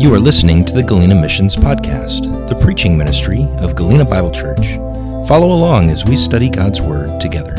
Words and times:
You 0.00 0.14
are 0.14 0.18
listening 0.18 0.64
to 0.64 0.72
the 0.72 0.82
Galena 0.82 1.14
Missions 1.14 1.54
Podcast, 1.54 2.48
the 2.48 2.54
preaching 2.54 2.96
ministry 2.96 3.46
of 3.58 3.76
Galena 3.76 4.06
Bible 4.06 4.30
Church. 4.30 4.76
Follow 5.28 5.52
along 5.52 5.90
as 5.90 6.06
we 6.06 6.16
study 6.16 6.48
God's 6.48 6.80
Word 6.80 7.20
together. 7.20 7.54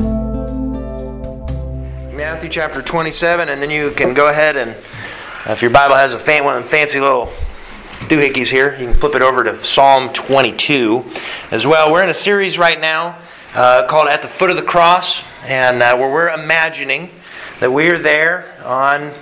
Matthew 2.12 2.50
chapter 2.50 2.82
27, 2.82 3.48
and 3.48 3.62
then 3.62 3.70
you 3.70 3.92
can 3.92 4.16
go 4.16 4.30
ahead 4.30 4.58
and, 4.58 4.72
uh, 4.72 5.52
if 5.52 5.62
your 5.62 5.70
Bible 5.70 5.94
has 5.94 6.16
a 6.16 6.20
fan, 6.20 6.44
one 6.44 6.58
of 6.58 6.68
fancy 6.68 7.00
little 7.00 7.32
doohickeys 8.10 8.48
here, 8.48 8.72
you 8.72 8.88
can 8.88 8.96
flip 8.96 9.14
it 9.14 9.22
over 9.22 9.44
to 9.44 9.64
Psalm 9.64 10.12
22 10.12 11.06
as 11.52 11.68
well. 11.68 11.92
We're 11.92 12.02
in 12.02 12.10
a 12.10 12.16
series 12.16 12.58
right 12.58 12.82
now 12.82 13.20
uh, 13.54 13.86
called 13.86 14.08
At 14.08 14.24
the 14.24 14.28
Foot 14.28 14.50
of 14.50 14.56
the 14.56 14.64
Cross, 14.64 15.22
and 15.44 15.84
uh, 15.84 15.96
where 15.96 16.12
we're 16.12 16.30
imagining 16.30 17.12
that 17.60 17.72
we 17.72 17.90
are 17.90 18.00
there 18.00 18.52
on 18.66 19.14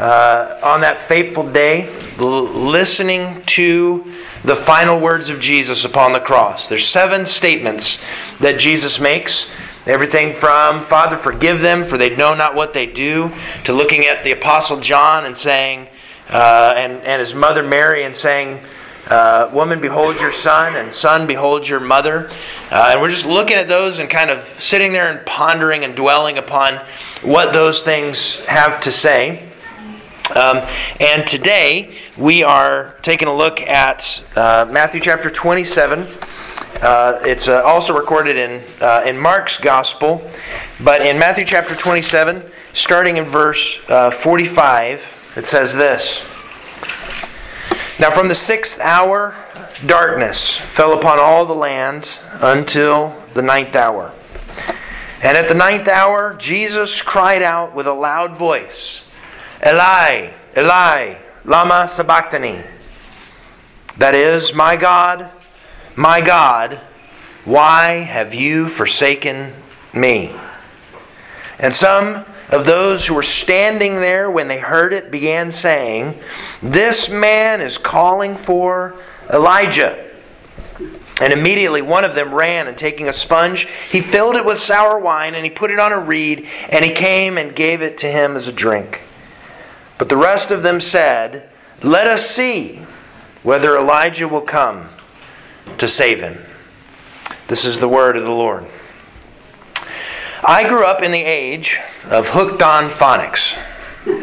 uh, 0.00 0.58
on 0.62 0.80
that 0.80 0.98
fateful 0.98 1.46
day, 1.52 1.94
listening 2.16 3.42
to 3.42 4.14
the 4.44 4.56
final 4.56 4.98
words 4.98 5.28
of 5.28 5.38
Jesus 5.38 5.84
upon 5.84 6.14
the 6.14 6.20
cross. 6.20 6.68
There's 6.68 6.86
seven 6.86 7.26
statements 7.26 7.98
that 8.38 8.58
Jesus 8.58 8.98
makes. 8.98 9.48
Everything 9.86 10.32
from, 10.32 10.80
Father, 10.82 11.18
forgive 11.18 11.60
them, 11.60 11.84
for 11.84 11.98
they 11.98 12.16
know 12.16 12.34
not 12.34 12.54
what 12.54 12.72
they 12.72 12.86
do, 12.86 13.30
to 13.64 13.74
looking 13.74 14.06
at 14.06 14.24
the 14.24 14.32
Apostle 14.32 14.80
John 14.80 15.26
and 15.26 15.36
saying, 15.36 15.86
uh, 16.30 16.72
and, 16.76 17.02
and 17.02 17.20
his 17.20 17.34
mother 17.34 17.62
Mary, 17.62 18.04
and 18.04 18.16
saying, 18.16 18.58
uh, 19.08 19.50
Woman, 19.52 19.82
behold 19.82 20.18
your 20.18 20.32
son, 20.32 20.76
and 20.76 20.92
son, 20.94 21.26
behold 21.26 21.68
your 21.68 21.80
mother. 21.80 22.30
Uh, 22.70 22.90
and 22.92 23.02
we're 23.02 23.10
just 23.10 23.26
looking 23.26 23.56
at 23.56 23.68
those 23.68 23.98
and 23.98 24.08
kind 24.08 24.30
of 24.30 24.44
sitting 24.58 24.92
there 24.92 25.10
and 25.10 25.26
pondering 25.26 25.84
and 25.84 25.94
dwelling 25.94 26.38
upon 26.38 26.76
what 27.20 27.52
those 27.52 27.82
things 27.82 28.36
have 28.46 28.80
to 28.80 28.90
say. 28.90 29.49
Um, 30.36 30.58
and 31.00 31.26
today 31.26 31.98
we 32.16 32.44
are 32.44 32.94
taking 33.02 33.26
a 33.26 33.34
look 33.34 33.60
at 33.62 34.22
uh, 34.36 34.64
Matthew 34.70 35.00
chapter 35.00 35.28
27. 35.28 36.06
Uh, 36.80 37.18
it's 37.24 37.48
uh, 37.48 37.62
also 37.64 37.92
recorded 37.92 38.36
in, 38.36 38.62
uh, 38.80 39.02
in 39.04 39.18
Mark's 39.18 39.58
gospel, 39.58 40.22
but 40.84 41.04
in 41.04 41.18
Matthew 41.18 41.44
chapter 41.44 41.74
27, 41.74 42.44
starting 42.74 43.16
in 43.16 43.24
verse 43.24 43.80
uh, 43.88 44.12
45, 44.12 45.32
it 45.34 45.46
says 45.46 45.74
this 45.74 46.22
Now 47.98 48.12
from 48.12 48.28
the 48.28 48.34
sixth 48.36 48.78
hour, 48.78 49.34
darkness 49.84 50.58
fell 50.68 50.96
upon 50.96 51.18
all 51.18 51.44
the 51.44 51.54
land 51.54 52.20
until 52.34 53.16
the 53.34 53.42
ninth 53.42 53.74
hour. 53.74 54.12
And 55.24 55.36
at 55.36 55.48
the 55.48 55.54
ninth 55.54 55.88
hour, 55.88 56.34
Jesus 56.34 57.02
cried 57.02 57.42
out 57.42 57.74
with 57.74 57.88
a 57.88 57.92
loud 57.92 58.36
voice. 58.36 59.04
Eli, 59.66 60.30
Eli, 60.56 61.16
Lama 61.44 61.86
Sabachthani. 61.86 62.62
That 63.98 64.14
is, 64.14 64.54
my 64.54 64.76
God, 64.76 65.30
my 65.96 66.22
God, 66.22 66.80
why 67.44 67.92
have 67.96 68.32
you 68.32 68.68
forsaken 68.68 69.52
me? 69.92 70.34
And 71.58 71.74
some 71.74 72.24
of 72.48 72.64
those 72.64 73.06
who 73.06 73.14
were 73.14 73.22
standing 73.22 73.96
there 73.96 74.30
when 74.30 74.48
they 74.48 74.58
heard 74.58 74.94
it 74.94 75.10
began 75.10 75.50
saying, 75.50 76.18
This 76.62 77.10
man 77.10 77.60
is 77.60 77.76
calling 77.76 78.36
for 78.36 78.94
Elijah. 79.30 80.08
And 81.20 81.34
immediately 81.34 81.82
one 81.82 82.04
of 82.04 82.14
them 82.14 82.32
ran 82.32 82.66
and 82.66 82.78
taking 82.78 83.08
a 83.08 83.12
sponge, 83.12 83.68
he 83.92 84.00
filled 84.00 84.36
it 84.36 84.44
with 84.46 84.58
sour 84.58 84.98
wine 84.98 85.34
and 85.34 85.44
he 85.44 85.50
put 85.50 85.70
it 85.70 85.78
on 85.78 85.92
a 85.92 85.98
reed 85.98 86.48
and 86.70 86.82
he 86.82 86.92
came 86.92 87.36
and 87.36 87.54
gave 87.54 87.82
it 87.82 87.98
to 87.98 88.10
him 88.10 88.36
as 88.36 88.46
a 88.46 88.52
drink. 88.52 89.02
But 90.00 90.08
the 90.08 90.16
rest 90.16 90.50
of 90.50 90.62
them 90.62 90.80
said, 90.80 91.50
Let 91.82 92.06
us 92.06 92.24
see 92.24 92.80
whether 93.42 93.76
Elijah 93.76 94.26
will 94.26 94.40
come 94.40 94.88
to 95.76 95.86
save 95.86 96.22
him. 96.22 96.38
This 97.48 97.66
is 97.66 97.78
the 97.78 97.86
word 97.86 98.16
of 98.16 98.24
the 98.24 98.30
Lord. 98.30 98.64
I 100.42 100.66
grew 100.66 100.86
up 100.86 101.02
in 101.02 101.12
the 101.12 101.20
age 101.20 101.78
of 102.06 102.28
hooked 102.28 102.62
on 102.62 102.88
phonics. 102.88 103.58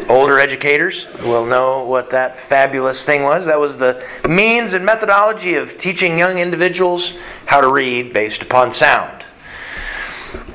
Older 0.10 0.40
educators 0.40 1.06
will 1.22 1.46
know 1.46 1.84
what 1.84 2.10
that 2.10 2.40
fabulous 2.40 3.04
thing 3.04 3.22
was. 3.22 3.46
That 3.46 3.60
was 3.60 3.78
the 3.78 4.04
means 4.28 4.74
and 4.74 4.84
methodology 4.84 5.54
of 5.54 5.78
teaching 5.78 6.18
young 6.18 6.40
individuals 6.40 7.14
how 7.46 7.62
to 7.62 7.72
read 7.72 8.14
based 8.14 8.42
upon 8.42 8.72
sound, 8.72 9.22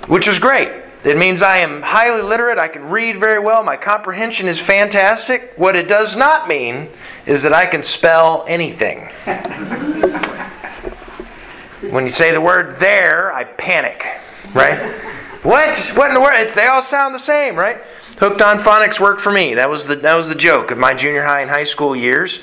which 0.09 0.27
was 0.27 0.41
great. 0.41 0.82
It 1.05 1.17
means 1.17 1.43
I 1.43 1.59
am 1.59 1.83
highly 1.83 2.23
literate, 2.23 2.59
I 2.59 2.69
can 2.69 2.89
read 2.89 3.19
very 3.19 3.41
well, 3.41 3.65
my 3.65 3.77
comprehension 3.77 4.47
is 4.47 4.61
fantastic. 4.61 5.53
What 5.57 5.75
it 5.75 5.89
does 5.89 6.15
not 6.15 6.47
mean 6.47 6.91
is 7.27 7.43
that 7.43 7.53
I 7.53 7.67
can 7.67 7.83
spell 7.83 8.45
anything. 8.47 9.09
when 11.91 12.07
you 12.07 12.13
say 12.13 12.33
the 12.33 12.41
word 12.41 12.79
there, 12.79 13.33
I 13.33 13.43
panic, 13.45 14.07
right? 14.55 14.95
What? 15.43 15.77
What 15.97 16.09
in 16.09 16.15
the 16.15 16.21
world? 16.21 16.35
They 16.55 16.69
all 16.69 16.83
sound 16.83 17.17
the 17.17 17.19
same, 17.19 17.57
right? 17.57 17.83
Hooked 18.21 18.41
on 18.41 18.59
phonics 18.59 19.01
worked 19.01 19.21
for 19.21 19.33
me. 19.33 19.55
That 19.55 19.69
was 19.69 19.87
the 19.87 19.97
that 19.97 20.15
was 20.15 20.29
the 20.29 20.37
joke 20.37 20.71
of 20.71 20.79
my 20.79 20.95
junior 20.95 21.25
high 21.25 21.41
and 21.41 21.51
high 21.51 21.65
school 21.65 21.97
years. 21.97 22.39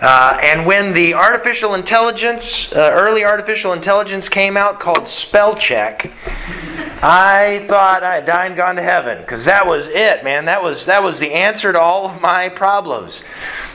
Uh, 0.00 0.38
and 0.42 0.64
when 0.64 0.94
the 0.94 1.12
artificial 1.12 1.74
intelligence, 1.74 2.72
uh, 2.72 2.90
early 2.94 3.22
artificial 3.22 3.74
intelligence 3.74 4.30
came 4.30 4.56
out 4.56 4.80
called 4.80 5.06
spell 5.06 5.54
check, 5.54 6.10
I 7.02 7.66
thought 7.68 8.02
I 8.02 8.14
had 8.14 8.24
died 8.24 8.46
and 8.46 8.56
gone 8.56 8.76
to 8.76 8.82
heaven 8.82 9.18
because 9.18 9.44
that 9.44 9.66
was 9.66 9.88
it, 9.88 10.24
man. 10.24 10.46
That 10.46 10.62
was 10.62 10.86
that 10.86 11.02
was 11.02 11.18
the 11.18 11.32
answer 11.32 11.72
to 11.72 11.80
all 11.80 12.06
of 12.06 12.20
my 12.22 12.48
problems. 12.48 13.22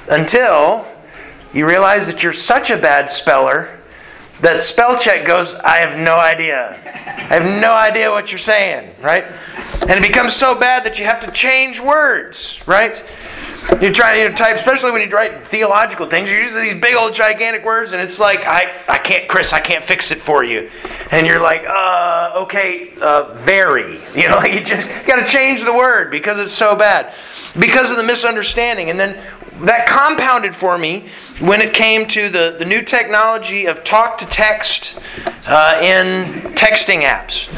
Until 0.07 0.87
you 1.53 1.67
realize 1.67 2.07
that 2.07 2.23
you're 2.23 2.33
such 2.33 2.71
a 2.71 2.77
bad 2.77 3.07
speller 3.07 3.79
that 4.41 4.61
spell 4.61 4.97
check 4.97 5.25
goes, 5.25 5.53
I 5.53 5.77
have 5.77 5.97
no 5.97 6.17
idea. 6.17 6.79
I 6.85 7.35
have 7.35 7.61
no 7.61 7.73
idea 7.73 8.11
what 8.11 8.31
you're 8.31 8.39
saying, 8.39 8.93
right? 9.01 9.25
And 9.81 9.91
it 9.91 10.01
becomes 10.01 10.33
so 10.33 10.55
bad 10.55 10.83
that 10.85 10.99
you 10.99 11.05
have 11.05 11.19
to 11.21 11.31
change 11.31 11.79
words, 11.79 12.61
right? 12.65 13.03
You 13.81 13.91
try 13.91 14.27
to 14.27 14.33
type, 14.33 14.57
especially 14.57 14.91
when 14.91 15.01
you 15.01 15.09
write 15.09 15.47
theological 15.47 16.07
things, 16.07 16.29
you're 16.29 16.41
using 16.41 16.61
these 16.61 16.75
big 16.75 16.95
old 16.95 17.13
gigantic 17.13 17.65
words, 17.65 17.93
and 17.93 18.01
it's 18.01 18.19
like, 18.19 18.45
I, 18.45 18.71
I 18.87 18.99
can't, 18.99 19.27
Chris, 19.27 19.53
I 19.53 19.59
can't 19.59 19.83
fix 19.83 20.11
it 20.11 20.21
for 20.21 20.43
you. 20.43 20.69
And 21.11 21.25
you're 21.25 21.41
like, 21.41 21.65
uh, 21.67 22.33
okay, 22.43 22.93
uh, 23.01 23.33
very. 23.33 23.99
You 24.15 24.29
know, 24.29 24.41
you 24.43 24.61
just 24.61 24.87
got 25.05 25.17
to 25.17 25.25
change 25.25 25.63
the 25.63 25.73
word 25.73 26.09
because 26.09 26.39
it's 26.39 26.53
so 26.53 26.75
bad. 26.75 27.13
Because 27.59 27.91
of 27.91 27.97
the 27.97 28.03
misunderstanding. 28.03 28.89
And 28.89 28.99
then 28.99 29.21
that 29.61 29.87
compounded 29.87 30.55
for 30.55 30.77
me 30.77 31.09
when 31.39 31.61
it 31.61 31.73
came 31.73 32.07
to 32.07 32.29
the, 32.29 32.55
the 32.57 32.65
new 32.65 32.81
technology 32.81 33.65
of 33.65 33.83
talk 33.83 34.17
to 34.17 34.25
text 34.27 34.97
uh, 35.47 35.79
in 35.81 36.41
texting 36.53 37.03
apps. 37.03 37.49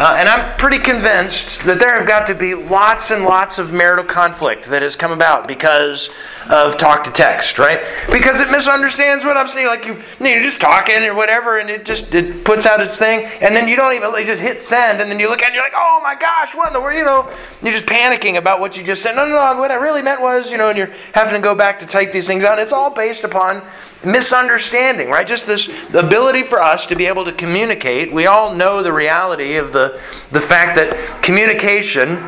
Uh, 0.00 0.16
and 0.18 0.28
I'm 0.28 0.56
pretty 0.56 0.78
convinced 0.78 1.62
that 1.64 1.78
there 1.78 1.94
have 1.98 2.08
got 2.08 2.26
to 2.26 2.34
be 2.34 2.54
lots 2.54 3.10
and 3.10 3.24
lots 3.24 3.58
of 3.58 3.72
marital 3.72 4.04
conflict 4.04 4.64
that 4.66 4.82
has 4.82 4.96
come 4.96 5.12
about 5.12 5.46
because 5.46 6.10
of 6.48 6.76
talk 6.76 7.04
to 7.04 7.10
text, 7.10 7.58
right? 7.58 7.84
Because 8.10 8.40
it 8.40 8.50
misunderstands 8.50 9.24
what 9.24 9.36
I'm 9.36 9.46
saying. 9.46 9.66
Like 9.66 9.84
you, 9.84 10.02
you're 10.20 10.42
just 10.42 10.60
talking 10.60 11.04
or 11.04 11.14
whatever, 11.14 11.58
and 11.58 11.70
it 11.70 11.84
just 11.84 12.14
it 12.14 12.44
puts 12.44 12.66
out 12.66 12.80
its 12.80 12.96
thing, 12.98 13.26
and 13.40 13.54
then 13.54 13.68
you 13.68 13.76
don't 13.76 13.92
even 13.94 14.12
you 14.14 14.24
just 14.24 14.42
hit 14.42 14.62
send, 14.62 15.00
and 15.00 15.10
then 15.10 15.20
you 15.20 15.28
look 15.28 15.40
at 15.40 15.44
it 15.44 15.46
and 15.48 15.54
you're 15.54 15.64
like, 15.64 15.74
oh 15.76 16.00
my 16.02 16.14
gosh, 16.14 16.54
what 16.54 16.68
in 16.68 16.72
the 16.72 16.80
world? 16.80 16.96
You 16.96 17.04
know, 17.04 17.30
you're 17.62 17.72
just 17.72 17.86
panicking 17.86 18.36
about 18.36 18.58
what 18.58 18.76
you 18.76 18.82
just 18.82 19.02
said. 19.02 19.14
No, 19.14 19.24
no, 19.24 19.34
no. 19.34 19.60
What 19.60 19.70
I 19.70 19.74
really 19.74 20.02
meant 20.02 20.20
was, 20.20 20.50
you 20.50 20.56
know, 20.56 20.70
and 20.70 20.78
you're 20.78 20.92
having 21.14 21.34
to 21.34 21.40
go 21.40 21.54
back 21.54 21.78
to 21.80 21.86
type 21.86 22.12
these 22.12 22.26
things 22.26 22.42
out. 22.42 22.52
And 22.52 22.62
it's 22.62 22.72
all 22.72 22.90
based 22.90 23.19
upon 23.24 23.62
misunderstanding, 24.04 25.08
right? 25.08 25.26
Just 25.26 25.46
this 25.46 25.68
ability 25.92 26.42
for 26.42 26.60
us 26.60 26.86
to 26.86 26.96
be 26.96 27.06
able 27.06 27.24
to 27.24 27.32
communicate. 27.32 28.12
We 28.12 28.26
all 28.26 28.54
know 28.54 28.82
the 28.82 28.92
reality 28.92 29.56
of 29.56 29.72
the 29.72 30.00
the 30.30 30.40
fact 30.40 30.76
that 30.76 31.22
communication 31.22 32.18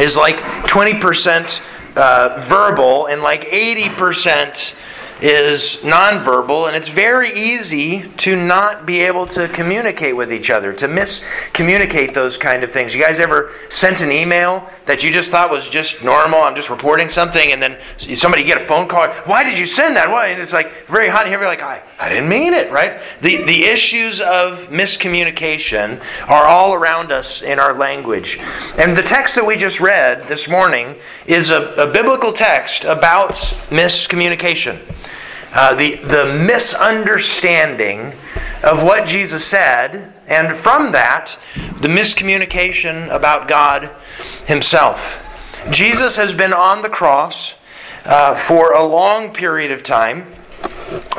is 0.00 0.16
like 0.16 0.38
20% 0.66 1.60
uh, 1.96 2.44
verbal 2.48 3.06
and 3.06 3.22
like 3.22 3.42
80% 3.44 4.74
is 5.22 5.76
nonverbal, 5.82 6.66
and 6.66 6.74
it's 6.74 6.88
very 6.88 7.32
easy 7.32 8.08
to 8.16 8.34
not 8.34 8.84
be 8.84 8.98
able 9.00 9.24
to 9.24 9.46
communicate 9.48 10.16
with 10.16 10.32
each 10.32 10.50
other, 10.50 10.72
to 10.72 10.88
miscommunicate 10.88 12.12
those 12.12 12.36
kind 12.36 12.64
of 12.64 12.72
things. 12.72 12.92
You 12.92 13.00
guys 13.00 13.20
ever 13.20 13.52
sent 13.70 14.00
an 14.00 14.10
email 14.10 14.68
that 14.86 15.04
you 15.04 15.12
just 15.12 15.30
thought 15.30 15.48
was 15.48 15.68
just 15.68 16.02
normal? 16.02 16.40
I'm 16.40 16.56
just 16.56 16.70
reporting 16.70 17.08
something, 17.08 17.52
and 17.52 17.62
then 17.62 17.78
somebody 18.16 18.42
get 18.42 18.60
a 18.60 18.64
phone 18.64 18.88
call. 18.88 19.06
Why 19.24 19.44
did 19.44 19.60
you 19.60 19.66
send 19.66 19.96
that? 19.96 20.10
Why? 20.10 20.28
And 20.28 20.42
it's 20.42 20.52
like 20.52 20.88
very 20.88 21.08
hot 21.08 21.28
here. 21.28 21.38
You're 21.38 21.46
like, 21.46 21.62
I, 21.62 21.82
I 22.00 22.08
didn't 22.08 22.28
mean 22.28 22.52
it, 22.52 22.72
right? 22.72 23.00
The 23.20 23.44
the 23.44 23.64
issues 23.64 24.20
of 24.20 24.66
miscommunication 24.70 26.02
are 26.26 26.46
all 26.46 26.74
around 26.74 27.12
us 27.12 27.42
in 27.42 27.60
our 27.60 27.74
language, 27.74 28.40
and 28.76 28.96
the 28.96 29.02
text 29.02 29.36
that 29.36 29.46
we 29.46 29.56
just 29.56 29.78
read 29.78 30.26
this 30.26 30.48
morning 30.48 30.96
is 31.26 31.50
a, 31.50 31.74
a 31.74 31.86
biblical 31.86 32.32
text 32.32 32.82
about 32.82 33.34
miscommunication 33.70 34.80
uh, 35.52 35.74
the, 35.74 35.96
the 35.96 36.34
misunderstanding 36.34 38.12
of 38.62 38.82
what 38.82 39.06
Jesus 39.06 39.44
said, 39.44 40.12
and 40.26 40.56
from 40.56 40.92
that, 40.92 41.36
the 41.80 41.88
miscommunication 41.88 43.12
about 43.14 43.48
God 43.48 43.90
Himself. 44.46 45.18
Jesus 45.70 46.16
has 46.16 46.32
been 46.32 46.52
on 46.52 46.82
the 46.82 46.88
cross 46.88 47.54
uh, 48.04 48.34
for 48.46 48.72
a 48.72 48.84
long 48.84 49.32
period 49.32 49.70
of 49.70 49.82
time 49.82 50.34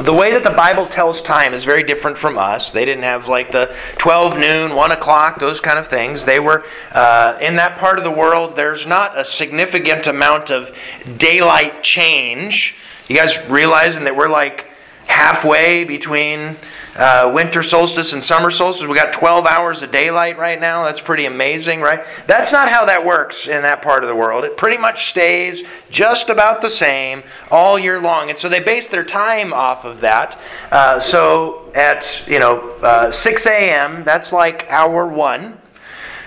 the 0.01 0.13
way 0.13 0.31
that 0.31 0.43
the 0.43 0.51
Bible 0.51 0.87
tells 0.87 1.21
time 1.21 1.53
is 1.53 1.63
very 1.63 1.83
different 1.83 2.17
from 2.17 2.37
us. 2.37 2.71
They 2.71 2.85
didn't 2.85 3.03
have 3.03 3.27
like 3.27 3.51
the 3.51 3.75
12 3.97 4.37
noon, 4.37 4.75
1 4.75 4.91
o'clock, 4.91 5.39
those 5.39 5.59
kind 5.59 5.77
of 5.79 5.87
things. 5.87 6.25
They 6.25 6.39
were 6.39 6.65
uh, 6.91 7.37
in 7.41 7.55
that 7.57 7.77
part 7.79 7.97
of 7.97 8.03
the 8.03 8.11
world, 8.11 8.55
there's 8.55 8.85
not 8.85 9.17
a 9.17 9.25
significant 9.25 10.07
amount 10.07 10.51
of 10.51 10.71
daylight 11.17 11.83
change. 11.83 12.75
You 13.07 13.15
guys 13.15 13.37
realizing 13.49 14.05
that 14.05 14.15
we're 14.15 14.29
like 14.29 14.69
halfway 15.07 15.83
between 15.83 16.57
uh, 16.95 17.31
winter 17.33 17.61
solstice 17.63 18.13
and 18.13 18.23
summer 18.23 18.49
solstice. 18.49 18.87
We 18.87 18.95
got 18.95 19.11
12 19.11 19.45
hours 19.45 19.81
of 19.83 19.91
daylight 19.91 20.37
right 20.37 20.59
now. 20.59 20.85
That's 20.85 21.01
pretty 21.01 21.25
amazing, 21.25 21.81
right? 21.81 22.05
That's 22.27 22.51
not 22.51 22.69
how 22.69 22.85
that 22.85 23.03
works 23.03 23.47
in 23.47 23.63
that 23.63 23.81
part 23.81 24.03
of 24.03 24.09
the 24.09 24.15
world. 24.15 24.43
It 24.43 24.55
pretty 24.55 24.77
much 24.77 25.09
stays 25.09 25.63
just 25.89 26.29
about 26.29 26.61
the 26.61 26.69
same 26.69 27.23
all 27.51 27.77
year 27.77 28.01
long. 28.01 28.29
And 28.29 28.39
so 28.39 28.47
they 28.47 28.59
base 28.59 28.87
their 28.87 29.03
time 29.03 29.53
off 29.53 29.85
of 29.85 30.01
that. 30.01 30.39
Uh, 30.71 30.99
so 30.99 31.71
at, 31.75 32.25
you 32.27 32.39
know, 32.39 32.69
uh, 32.81 33.11
6 33.11 33.45
a.m., 33.47 34.03
that's 34.03 34.31
like 34.31 34.67
hour 34.69 35.07
one, 35.07 35.57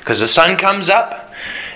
because 0.00 0.20
the 0.20 0.28
sun 0.28 0.56
comes 0.56 0.88
up. 0.88 1.32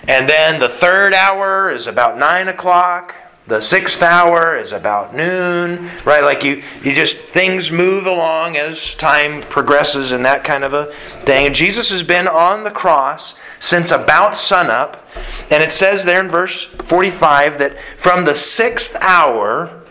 And 0.09 0.29
then 0.29 0.61
the 0.61 0.69
third 0.69 1.15
hour 1.15 1.71
is 1.71 1.87
about 1.87 2.19
9 2.19 2.49
o'clock 2.49 3.15
the 3.51 3.61
sixth 3.61 4.01
hour 4.01 4.57
is 4.57 4.71
about 4.71 5.15
noon, 5.15 5.91
right? 6.05 6.23
Like 6.23 6.45
you, 6.45 6.63
you 6.85 6.95
just 6.95 7.17
things 7.17 7.73
move 7.73 8.07
along 8.07 8.57
as 8.57 8.95
time 8.95 9.43
progresses 9.43 10.13
and 10.13 10.25
that 10.25 10.45
kind 10.45 10.63
of 10.63 10.73
a 10.73 10.95
thing. 11.25 11.47
And 11.47 11.55
Jesus 11.55 11.91
has 11.91 12.05
been 12.05 12.29
on 12.29 12.63
the 12.63 12.71
cross 12.71 13.35
since 13.59 13.91
about 13.91 14.37
sunup, 14.37 15.05
and 15.51 15.63
it 15.65 15.73
says 15.73 16.05
there 16.05 16.21
in 16.21 16.31
verse 16.31 16.67
45 16.85 17.59
that 17.59 17.77
from 17.99 18.25
the 18.25 18.37
sixth 18.37 18.97
hour 19.01 19.83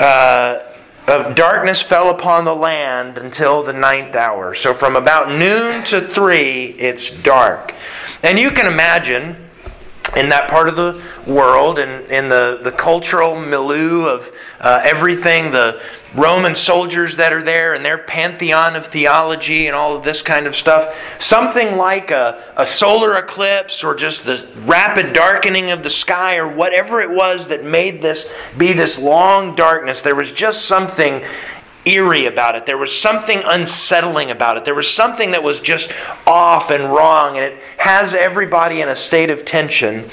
uh, 0.00 0.58
of 1.06 1.36
darkness 1.36 1.80
fell 1.80 2.10
upon 2.10 2.44
the 2.44 2.54
land 2.54 3.16
until 3.16 3.62
the 3.62 3.72
ninth 3.72 4.16
hour. 4.16 4.54
So 4.54 4.74
from 4.74 4.96
about 4.96 5.30
noon 5.30 5.84
to 5.84 6.12
three, 6.12 6.70
it's 6.80 7.10
dark. 7.10 7.72
And 8.24 8.40
you 8.40 8.50
can 8.50 8.66
imagine 8.66 9.45
in 10.14 10.28
that 10.28 10.48
part 10.48 10.68
of 10.68 10.76
the 10.76 11.02
world 11.26 11.78
and 11.78 12.06
in 12.10 12.28
the, 12.28 12.60
the 12.62 12.72
cultural 12.72 13.38
milieu 13.38 14.06
of 14.06 14.30
uh, 14.60 14.80
everything, 14.84 15.50
the 15.50 15.80
Roman 16.14 16.54
soldiers 16.54 17.16
that 17.16 17.32
are 17.32 17.42
there 17.42 17.74
and 17.74 17.84
their 17.84 17.98
pantheon 17.98 18.76
of 18.76 18.86
theology 18.86 19.66
and 19.66 19.76
all 19.76 19.94
of 19.96 20.04
this 20.04 20.22
kind 20.22 20.46
of 20.46 20.56
stuff, 20.56 20.94
something 21.18 21.76
like 21.76 22.10
a, 22.10 22.42
a 22.56 22.64
solar 22.64 23.18
eclipse 23.18 23.84
or 23.84 23.94
just 23.94 24.24
the 24.24 24.46
rapid 24.64 25.12
darkening 25.12 25.70
of 25.72 25.82
the 25.82 25.90
sky 25.90 26.36
or 26.36 26.48
whatever 26.48 27.00
it 27.00 27.10
was 27.10 27.48
that 27.48 27.64
made 27.64 28.00
this 28.00 28.24
be 28.56 28.72
this 28.72 28.98
long 28.98 29.54
darkness, 29.54 30.00
there 30.00 30.14
was 30.14 30.32
just 30.32 30.64
something 30.64 31.22
eerie 31.86 32.26
about 32.26 32.56
it. 32.56 32.66
There 32.66 32.76
was 32.76 32.94
something 32.94 33.40
unsettling 33.44 34.30
about 34.30 34.56
it. 34.56 34.64
There 34.64 34.74
was 34.74 34.90
something 34.90 35.30
that 35.30 35.42
was 35.42 35.60
just 35.60 35.90
off 36.26 36.70
and 36.70 36.92
wrong, 36.92 37.36
and 37.36 37.44
it 37.44 37.58
has 37.78 38.12
everybody 38.12 38.80
in 38.80 38.88
a 38.88 38.96
state 38.96 39.30
of 39.30 39.44
tension. 39.44 40.04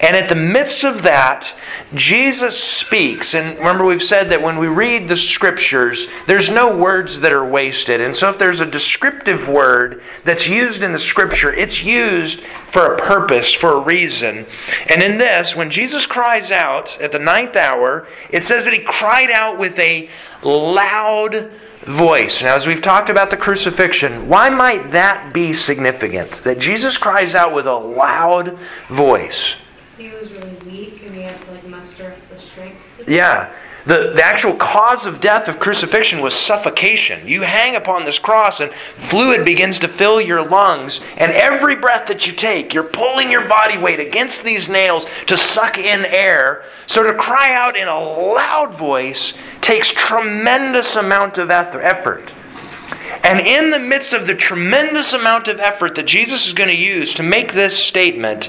And 0.00 0.14
at 0.14 0.28
the 0.28 0.36
midst 0.36 0.84
of 0.84 1.02
that, 1.02 1.54
Jesus 1.94 2.62
speaks. 2.62 3.34
And 3.34 3.58
remember, 3.58 3.84
we've 3.84 4.02
said 4.02 4.30
that 4.30 4.42
when 4.42 4.58
we 4.58 4.68
read 4.68 5.08
the 5.08 5.16
scriptures, 5.16 6.06
there's 6.26 6.50
no 6.50 6.76
words 6.76 7.20
that 7.20 7.32
are 7.32 7.46
wasted. 7.46 8.00
And 8.00 8.14
so, 8.14 8.28
if 8.28 8.38
there's 8.38 8.60
a 8.60 8.66
descriptive 8.66 9.48
word 9.48 10.02
that's 10.24 10.46
used 10.46 10.82
in 10.82 10.92
the 10.92 10.98
scripture, 10.98 11.52
it's 11.52 11.82
used 11.82 12.42
for 12.68 12.94
a 12.94 12.98
purpose, 12.98 13.52
for 13.52 13.72
a 13.72 13.80
reason. 13.80 14.46
And 14.86 15.02
in 15.02 15.18
this, 15.18 15.54
when 15.54 15.70
Jesus 15.70 16.06
cries 16.06 16.50
out 16.50 16.98
at 17.00 17.12
the 17.12 17.18
ninth 17.18 17.56
hour, 17.56 18.06
it 18.30 18.44
says 18.44 18.64
that 18.64 18.72
he 18.72 18.80
cried 18.80 19.30
out 19.30 19.58
with 19.58 19.78
a 19.78 20.08
loud 20.42 21.50
voice. 21.86 22.42
Now, 22.42 22.54
as 22.54 22.66
we've 22.66 22.82
talked 22.82 23.10
about 23.10 23.30
the 23.30 23.36
crucifixion, 23.36 24.28
why 24.28 24.48
might 24.48 24.92
that 24.92 25.32
be 25.32 25.52
significant? 25.52 26.30
That 26.44 26.58
Jesus 26.58 26.96
cries 26.96 27.34
out 27.34 27.52
with 27.52 27.66
a 27.66 27.74
loud 27.74 28.58
voice. 28.88 29.56
He 29.98 30.10
was 30.10 30.30
really 30.32 30.54
weak 30.64 31.02
and 31.04 31.14
he 31.14 31.22
had 31.22 31.40
to 31.40 31.50
like 31.52 31.66
muster 31.66 32.12
up 32.12 32.28
the 32.30 32.40
strength. 32.40 32.78
Yeah. 33.08 33.52
The, 33.84 34.12
the 34.14 34.24
actual 34.24 34.54
cause 34.54 35.06
of 35.06 35.20
death 35.20 35.48
of 35.48 35.58
crucifixion 35.58 36.20
was 36.20 36.34
suffocation. 36.34 37.26
You 37.26 37.42
hang 37.42 37.74
upon 37.74 38.04
this 38.04 38.18
cross, 38.18 38.60
and 38.60 38.72
fluid 38.98 39.44
begins 39.44 39.80
to 39.80 39.88
fill 39.88 40.20
your 40.20 40.46
lungs. 40.46 41.00
And 41.16 41.32
every 41.32 41.74
breath 41.74 42.06
that 42.06 42.26
you 42.26 42.32
take, 42.32 42.72
you're 42.72 42.84
pulling 42.84 43.30
your 43.30 43.48
body 43.48 43.78
weight 43.78 43.98
against 43.98 44.44
these 44.44 44.68
nails 44.68 45.06
to 45.26 45.36
suck 45.36 45.78
in 45.78 46.04
air. 46.04 46.64
So 46.86 47.02
to 47.02 47.14
cry 47.14 47.54
out 47.54 47.76
in 47.76 47.88
a 47.88 47.98
loud 47.98 48.72
voice 48.72 49.34
takes 49.60 49.90
tremendous 49.90 50.94
amount 50.94 51.38
of 51.38 51.50
effort. 51.50 52.32
And 53.24 53.40
in 53.40 53.70
the 53.70 53.78
midst 53.78 54.12
of 54.12 54.26
the 54.26 54.34
tremendous 54.34 55.12
amount 55.12 55.48
of 55.48 55.58
effort 55.58 55.96
that 55.96 56.06
Jesus 56.06 56.46
is 56.46 56.52
going 56.52 56.70
to 56.70 56.76
use 56.76 57.14
to 57.14 57.22
make 57.22 57.52
this 57.52 57.76
statement, 57.76 58.48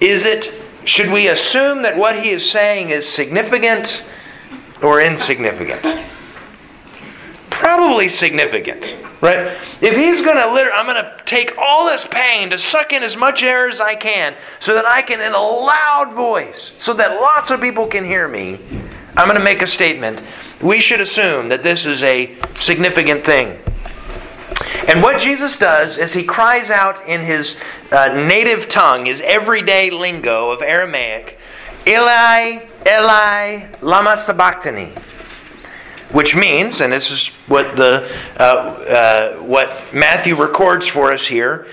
is 0.00 0.26
it 0.26 0.52
should 0.84 1.10
we 1.10 1.28
assume 1.28 1.82
that 1.82 1.96
what 1.96 2.22
he 2.22 2.30
is 2.30 2.50
saying 2.50 2.90
is 2.90 3.08
significant 3.08 4.02
or 4.82 5.00
insignificant? 5.00 6.00
Probably 7.50 8.08
significant, 8.08 8.96
right? 9.20 9.56
If 9.80 9.94
he's 9.94 10.20
going 10.24 10.36
to 10.36 10.52
literally, 10.52 10.78
I'm 10.78 10.86
going 10.86 11.02
to 11.02 11.16
take 11.24 11.56
all 11.58 11.86
this 11.86 12.04
pain 12.04 12.50
to 12.50 12.58
suck 12.58 12.92
in 12.92 13.02
as 13.02 13.16
much 13.16 13.42
air 13.42 13.68
as 13.68 13.80
I 13.80 13.94
can 13.94 14.34
so 14.58 14.74
that 14.74 14.84
I 14.84 15.02
can, 15.02 15.20
in 15.20 15.32
a 15.32 15.40
loud 15.40 16.12
voice, 16.14 16.72
so 16.78 16.92
that 16.94 17.20
lots 17.20 17.50
of 17.50 17.60
people 17.60 17.86
can 17.86 18.04
hear 18.04 18.26
me, 18.26 18.58
I'm 19.16 19.28
going 19.28 19.38
to 19.38 19.44
make 19.44 19.62
a 19.62 19.66
statement. 19.66 20.22
We 20.60 20.80
should 20.80 21.00
assume 21.00 21.48
that 21.50 21.62
this 21.62 21.86
is 21.86 22.02
a 22.02 22.36
significant 22.54 23.24
thing. 23.24 23.58
And 24.88 25.02
what 25.02 25.20
Jesus 25.20 25.58
does 25.58 25.98
is 25.98 26.12
he 26.12 26.24
cries 26.24 26.70
out 26.70 27.06
in 27.06 27.22
his 27.22 27.56
uh, 27.92 28.08
native 28.08 28.68
tongue, 28.68 29.06
his 29.06 29.20
everyday 29.20 29.90
lingo 29.90 30.50
of 30.50 30.62
Aramaic, 30.62 31.38
Eli, 31.86 32.66
Eli, 32.86 33.68
lama 33.80 34.16
sabachthani. 34.16 34.92
Which 36.10 36.36
means, 36.36 36.80
and 36.80 36.92
this 36.92 37.10
is 37.10 37.28
what 37.46 37.74
the 37.76 38.06
uh, 38.38 38.42
uh, 38.42 39.36
what 39.38 39.80
Matthew 39.94 40.36
records 40.36 40.86
for 40.86 41.10
us 41.10 41.26
here, 41.26 41.66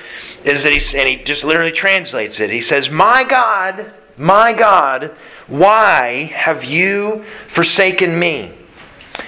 is 0.45 0.63
that 0.63 0.71
he 0.71 0.97
and 0.97 1.09
he 1.09 1.23
just 1.23 1.43
literally 1.43 1.73
translates 1.73 2.39
it. 2.39 2.49
He 2.49 2.61
says, 2.61 2.89
"My 2.89 3.25
God, 3.25 3.91
my 4.17 4.53
God, 4.53 5.11
why 5.47 6.31
have 6.33 6.63
you 6.63 7.25
forsaken 7.47 8.17
me?" 8.17 8.53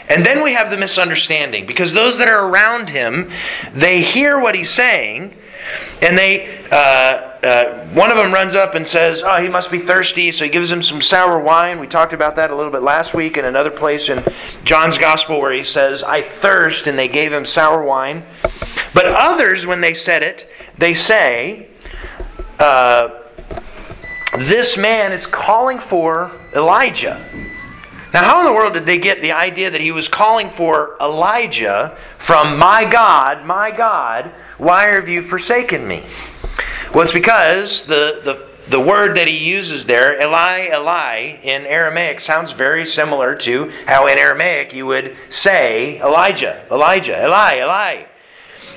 And 0.07 0.25
then 0.25 0.43
we 0.43 0.53
have 0.53 0.69
the 0.69 0.77
misunderstanding 0.77 1.65
because 1.65 1.93
those 1.93 2.17
that 2.17 2.27
are 2.27 2.47
around 2.47 2.89
him, 2.89 3.29
they 3.73 4.01
hear 4.01 4.39
what 4.39 4.55
he's 4.55 4.69
saying, 4.69 5.35
and 6.01 6.17
they, 6.17 6.63
uh, 6.71 7.30
uh, 7.43 7.87
one 7.87 8.11
of 8.11 8.17
them 8.17 8.31
runs 8.31 8.53
up 8.53 8.75
and 8.75 8.87
says, 8.87 9.23
Oh, 9.25 9.41
he 9.41 9.49
must 9.49 9.71
be 9.71 9.79
thirsty. 9.79 10.31
So 10.31 10.45
he 10.45 10.51
gives 10.51 10.71
him 10.71 10.83
some 10.83 11.01
sour 11.01 11.39
wine. 11.39 11.79
We 11.79 11.87
talked 11.87 12.13
about 12.13 12.35
that 12.35 12.51
a 12.51 12.55
little 12.55 12.71
bit 12.71 12.83
last 12.83 13.15
week 13.15 13.37
in 13.37 13.45
another 13.45 13.71
place 13.71 14.09
in 14.09 14.23
John's 14.63 14.97
Gospel 14.97 15.41
where 15.41 15.53
he 15.53 15.63
says, 15.63 16.03
I 16.03 16.21
thirst, 16.21 16.85
and 16.85 16.97
they 16.99 17.07
gave 17.07 17.33
him 17.33 17.45
sour 17.45 17.83
wine. 17.83 18.23
But 18.93 19.07
others, 19.07 19.65
when 19.65 19.81
they 19.81 19.95
said 19.95 20.21
it, 20.21 20.49
they 20.77 20.93
say, 20.93 21.67
uh, 22.59 23.09
This 24.37 24.77
man 24.77 25.11
is 25.11 25.25
calling 25.25 25.79
for 25.79 26.31
Elijah. 26.55 27.25
Now, 28.13 28.25
how 28.25 28.39
in 28.41 28.45
the 28.45 28.53
world 28.53 28.73
did 28.73 28.85
they 28.85 28.97
get 28.97 29.21
the 29.21 29.31
idea 29.31 29.71
that 29.71 29.79
he 29.79 29.91
was 29.91 30.09
calling 30.09 30.49
for 30.49 30.97
Elijah 30.99 31.97
from 32.17 32.59
my 32.59 32.83
God, 32.83 33.45
my 33.45 33.71
God, 33.71 34.31
why 34.57 34.89
have 34.89 35.07
you 35.07 35.21
forsaken 35.21 35.87
me? 35.87 36.03
Well, 36.93 37.03
it's 37.03 37.13
because 37.13 37.83
the, 37.83 38.19
the, 38.25 38.47
the 38.69 38.79
word 38.79 39.15
that 39.15 39.29
he 39.29 39.37
uses 39.37 39.85
there, 39.85 40.21
Eli, 40.21 40.75
Eli, 40.75 41.37
in 41.41 41.65
Aramaic 41.65 42.19
sounds 42.19 42.51
very 42.51 42.85
similar 42.85 43.33
to 43.37 43.71
how 43.85 44.07
in 44.07 44.17
Aramaic 44.17 44.73
you 44.73 44.85
would 44.87 45.15
say 45.29 46.01
Elijah, 46.01 46.65
Elijah, 46.69 47.23
Eli, 47.23 47.61
Eli. 47.61 48.03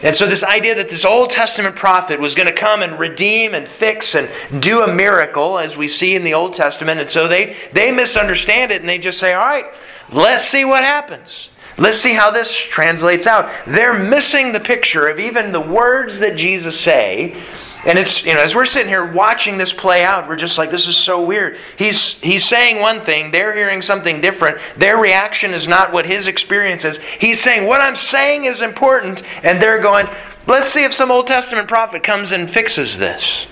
And 0.05 0.15
so, 0.15 0.29
this 0.29 0.45
idea 0.45 0.77
that 0.77 0.91
this 0.91 1.05
Old 1.05 1.31
Testament 1.31 1.75
prophet 1.75 2.21
was 2.21 2.37
going 2.37 2.47
to 2.47 2.55
come 2.55 2.83
and 2.83 3.01
redeem 3.01 3.53
and 3.53 3.67
fix 3.67 4.15
and 4.15 4.29
do 4.63 4.83
a 4.83 4.93
miracle, 4.93 5.59
as 5.59 5.77
we 5.77 5.89
see 5.89 6.15
in 6.15 6.23
the 6.23 6.35
Old 6.35 6.55
Testament, 6.55 7.01
and 7.01 7.11
so 7.11 7.27
they, 7.27 7.57
they 7.73 7.91
misunderstand 7.91 8.71
it 8.71 8.81
and 8.81 8.89
they 8.89 8.99
just 8.99 9.19
say, 9.19 9.33
All 9.33 9.47
right, 9.47 9.65
let's 10.13 10.45
see 10.45 10.65
what 10.65 10.85
happens. 10.85 11.51
Let's 11.79 11.99
see 11.99 12.13
how 12.13 12.31
this 12.31 12.55
translates 12.55 13.27
out. 13.27 13.51
They're 13.67 13.99
missing 13.99 14.53
the 14.53 14.61
picture 14.61 15.09
of 15.09 15.19
even 15.19 15.51
the 15.51 15.61
words 15.61 16.21
that 16.21 16.37
Jesus 16.37 16.79
say 16.79 17.43
and 17.87 17.99
it's, 17.99 18.25
you 18.25 18.33
know, 18.33 18.41
as 18.41 18.55
we're 18.55 18.65
sitting 18.65 18.89
here 18.89 19.05
watching 19.05 19.59
this 19.59 19.73
play 19.73 20.05
out, 20.05 20.27
we're 20.27 20.37
just 20.37 20.57
like, 20.57 20.71
this 20.71 20.87
is 20.87 20.97
so 20.97 21.23
weird. 21.23 21.59
He's, 21.77 22.19
he's 22.21 22.47
saying 22.47 22.81
one 22.81 23.03
thing, 23.03 23.31
they're 23.31 23.55
hearing 23.55 23.83
something 23.83 24.23
different. 24.23 24.59
Their 24.77 24.97
reaction 24.97 25.53
is 25.53 25.69
not 25.69 25.93
what 25.93 26.07
his 26.07 26.27
experience 26.27 26.87
is. 26.87 26.99
He's 27.19 27.43
saying, 27.43 27.67
what 27.67 27.83
I'm 27.83 27.97
saying 27.97 28.47
is 28.47 28.63
important, 28.63 29.23
and 29.43 29.61
they're 29.61 29.81
going, 29.81 30.07
let's 30.47 30.69
see 30.69 30.85
if 30.85 30.95
some 30.95 31.11
Old 31.11 31.27
Testament 31.27 31.69
prophet 31.69 32.03
comes 32.03 32.33
and 32.33 32.51
fixes 32.51 32.97
this. 32.97 33.47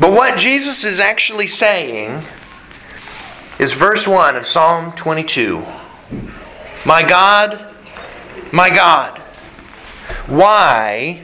But 0.00 0.12
what 0.12 0.36
Jesus 0.36 0.84
is 0.84 0.98
actually 0.98 1.46
saying 1.46 2.24
is 3.60 3.72
verse 3.72 4.06
1 4.06 4.34
of 4.34 4.46
Psalm 4.46 4.92
22 4.92 5.64
My 6.84 7.04
God, 7.04 7.72
my 8.50 8.68
God, 8.68 9.18
why 10.26 11.22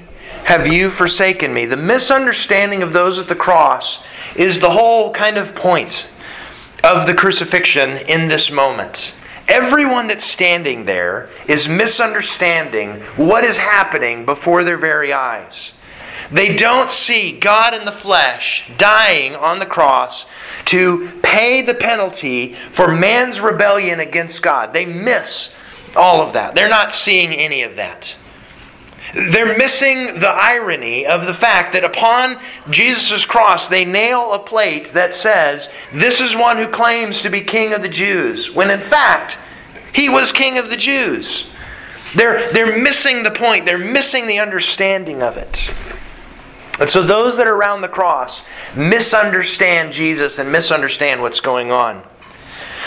have 0.50 0.66
you 0.66 0.90
forsaken 0.90 1.54
me? 1.54 1.64
The 1.64 1.76
misunderstanding 1.76 2.82
of 2.82 2.92
those 2.92 3.20
at 3.20 3.28
the 3.28 3.36
cross 3.36 4.00
is 4.34 4.58
the 4.58 4.70
whole 4.70 5.12
kind 5.12 5.36
of 5.36 5.54
point 5.54 6.08
of 6.82 7.06
the 7.06 7.14
crucifixion 7.14 7.90
in 7.98 8.26
this 8.26 8.50
moment. 8.50 9.14
Everyone 9.46 10.08
that's 10.08 10.24
standing 10.24 10.86
there 10.86 11.30
is 11.46 11.68
misunderstanding 11.68 12.96
what 13.14 13.44
is 13.44 13.58
happening 13.58 14.24
before 14.24 14.64
their 14.64 14.76
very 14.76 15.12
eyes. 15.12 15.70
They 16.32 16.56
don't 16.56 16.90
see 16.90 17.38
God 17.38 17.72
in 17.72 17.84
the 17.84 17.92
flesh 17.92 18.64
dying 18.76 19.36
on 19.36 19.60
the 19.60 19.66
cross 19.66 20.26
to 20.64 21.12
pay 21.22 21.62
the 21.62 21.74
penalty 21.74 22.56
for 22.72 22.88
man's 22.88 23.40
rebellion 23.40 24.00
against 24.00 24.42
God. 24.42 24.72
They 24.72 24.84
miss 24.84 25.50
all 25.94 26.20
of 26.20 26.32
that. 26.32 26.56
They're 26.56 26.68
not 26.68 26.92
seeing 26.92 27.32
any 27.32 27.62
of 27.62 27.76
that. 27.76 28.16
They're 29.14 29.56
missing 29.56 30.20
the 30.20 30.30
irony 30.30 31.06
of 31.06 31.26
the 31.26 31.34
fact 31.34 31.72
that 31.72 31.84
upon 31.84 32.40
Jesus' 32.68 33.24
cross, 33.24 33.66
they 33.66 33.84
nail 33.84 34.32
a 34.32 34.38
plate 34.38 34.92
that 34.92 35.12
says, 35.12 35.68
This 35.92 36.20
is 36.20 36.36
one 36.36 36.56
who 36.56 36.68
claims 36.68 37.20
to 37.22 37.30
be 37.30 37.40
king 37.40 37.72
of 37.72 37.82
the 37.82 37.88
Jews, 37.88 38.50
when 38.50 38.70
in 38.70 38.80
fact, 38.80 39.38
he 39.92 40.08
was 40.08 40.32
king 40.32 40.58
of 40.58 40.70
the 40.70 40.76
Jews. 40.76 41.46
They're, 42.14 42.52
they're 42.52 42.80
missing 42.80 43.22
the 43.22 43.30
point, 43.30 43.66
they're 43.66 43.78
missing 43.78 44.26
the 44.26 44.38
understanding 44.38 45.22
of 45.22 45.36
it. 45.36 45.68
And 46.78 46.88
so 46.88 47.02
those 47.02 47.36
that 47.36 47.46
are 47.46 47.54
around 47.54 47.82
the 47.82 47.88
cross 47.88 48.42
misunderstand 48.74 49.92
Jesus 49.92 50.38
and 50.38 50.50
misunderstand 50.50 51.20
what's 51.20 51.40
going 51.40 51.70
on. 51.70 52.02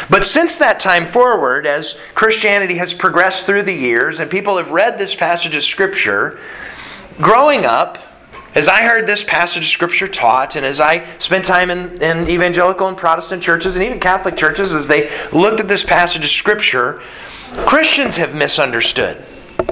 But 0.10 0.26
since 0.26 0.58
that 0.58 0.80
time 0.80 1.06
forward, 1.06 1.66
as 1.66 1.96
Christianity 2.16 2.76
has 2.76 2.94
progressed 2.94 3.46
through 3.46 3.64
the 3.64 3.74
years 3.74 4.20
and 4.20 4.30
people 4.30 4.58
have 4.58 4.72
read 4.72 4.98
this 4.98 5.16
passage 5.16 5.56
of 5.56 5.64
Scripture, 5.64 6.40
growing 7.20 7.66
up, 7.66 8.00
as 8.56 8.68
I 8.68 8.84
heard 8.84 9.08
this 9.08 9.24
passage 9.24 9.64
of 9.64 9.70
Scripture 9.70 10.08
taught, 10.08 10.56
and 10.56 10.66
as 10.66 10.80
I 10.80 11.06
spent 11.18 11.46
time 11.46 11.72
in, 11.72 12.02
in 12.02 12.30
evangelical 12.30 12.88
and 12.88 12.96
Protestant 12.96 13.42
churches 13.42 13.76
and 13.76 13.84
even 13.84 14.00
Catholic 14.00 14.38
churches, 14.38 14.74
as 14.74 14.88
they 14.88 15.10
looked 15.32 15.60
at 15.60 15.68
this 15.68 15.84
passage 15.84 16.24
of 16.24 16.30
Scripture, 16.30 17.02
Christians 17.66 18.18
have 18.18 18.36
misunderstood 18.36 19.18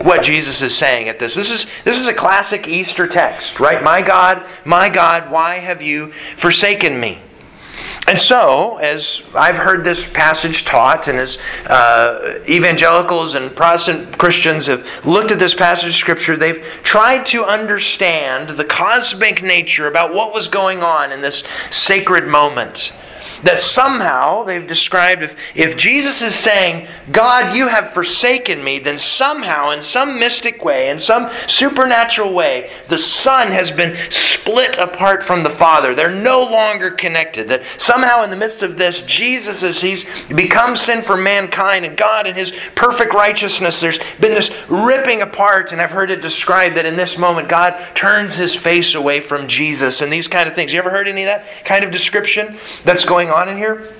what 0.04 0.24
Jesus 0.24 0.62
is 0.62 0.76
saying 0.76 1.10
at 1.10 1.20
this. 1.20 1.36
This 1.36 1.52
is, 1.52 1.68
this 1.84 1.98
is 1.98 2.08
a 2.08 2.14
classic 2.14 2.68
Easter 2.68 3.08
text, 3.08 3.60
right? 3.60 3.84
My 3.84 4.02
God, 4.02 4.46
my 4.66 4.90
God, 4.90 5.32
why 5.32 5.56
have 5.56 5.82
you 5.82 6.12
forsaken 6.38 7.00
me? 7.00 7.20
And 8.08 8.18
so, 8.20 8.78
as 8.78 9.22
I've 9.34 9.56
heard 9.56 9.84
this 9.84 10.06
passage 10.06 10.66
taught, 10.66 11.08
and 11.08 11.18
as 11.18 11.38
uh, 11.68 12.40
evangelicals 12.50 13.36
and 13.36 13.56
Protestant 13.56 14.18
Christians 14.18 14.66
have 14.68 14.86
looked 15.06 15.32
at 15.32 15.40
this 15.40 15.54
passage 15.54 15.92
of 15.92 15.96
Scripture, 15.96 16.36
they've 16.36 16.66
tried 16.84 17.26
to 17.28 17.46
understand 17.46 18.58
the 18.58 18.66
cosmic 18.66 19.42
nature 19.42 19.88
about 19.88 20.14
what 20.14 20.34
was 20.34 20.48
going 20.48 20.84
on 20.84 21.12
in 21.12 21.22
this 21.22 21.44
sacred 21.70 22.28
moment 22.28 22.92
that 23.44 23.60
somehow 23.60 24.44
they've 24.44 24.68
described 24.68 25.24
if, 25.24 25.36
if 25.56 25.78
Jesus 25.78 26.22
is 26.22 26.36
saying, 26.36 26.88
God, 27.12 27.56
you 27.56 27.68
have 27.68 27.92
forsaken 27.92 28.64
me, 28.64 28.80
then 28.80 28.98
somehow, 28.98 29.72
in 29.72 29.82
some 29.82 30.20
mystic 30.20 30.64
way, 30.64 30.90
in 30.90 31.00
some 31.00 31.30
supernatural 31.48 32.34
way, 32.34 32.72
the 32.88 32.98
Son 32.98 33.52
has 33.52 33.72
been 33.72 33.98
split 34.12 34.78
apart 34.78 35.24
from 35.24 35.44
the 35.44 35.50
Father. 35.50 35.96
They're 35.96 36.14
no 36.14 36.44
longer 36.44 36.92
connected. 36.92 37.50
That 37.50 37.64
somehow, 37.78 38.24
in 38.24 38.30
the 38.30 38.36
midst 38.36 38.62
of 38.62 38.78
this, 38.78 39.02
Jesus, 39.04 39.64
as 39.64 39.82
He's 39.82 40.06
become 40.30 40.76
sin 40.76 41.02
for 41.02 41.18
mankind, 41.18 41.86
and 41.86 41.98
God, 41.98 42.28
in 42.28 42.36
His 42.36 42.52
perfect 42.76 43.14
righteousness, 43.14 43.82
there's 43.82 44.00
been 44.20 44.34
this 44.34 44.52
ripping 44.70 45.22
apart, 45.22 45.72
and 45.72 45.82
I've 45.82 45.92
heard 45.92 46.12
it 46.12 46.22
described 46.22 46.78
that 46.78 46.86
in 46.86 46.96
this 46.96 47.18
moment, 47.18 47.50
God 47.50 47.82
turns 47.96 48.36
His 48.36 48.56
face 48.56 48.94
away 48.94 49.20
from 49.20 49.48
Jesus, 49.48 50.02
and 50.02 50.14
these 50.14 50.28
kind 50.28 50.48
of 50.48 50.54
things. 50.54 50.72
You 50.72 50.80
ever 50.80 50.92
heard 50.92 51.08
any 51.08 51.24
of 51.24 51.28
that 51.28 51.66
kind 51.66 51.84
of 51.84 51.92
description 51.92 52.60
that's 52.84 53.06
going 53.06 53.31
on 53.32 53.50
in 53.50 53.58
here? 53.58 53.94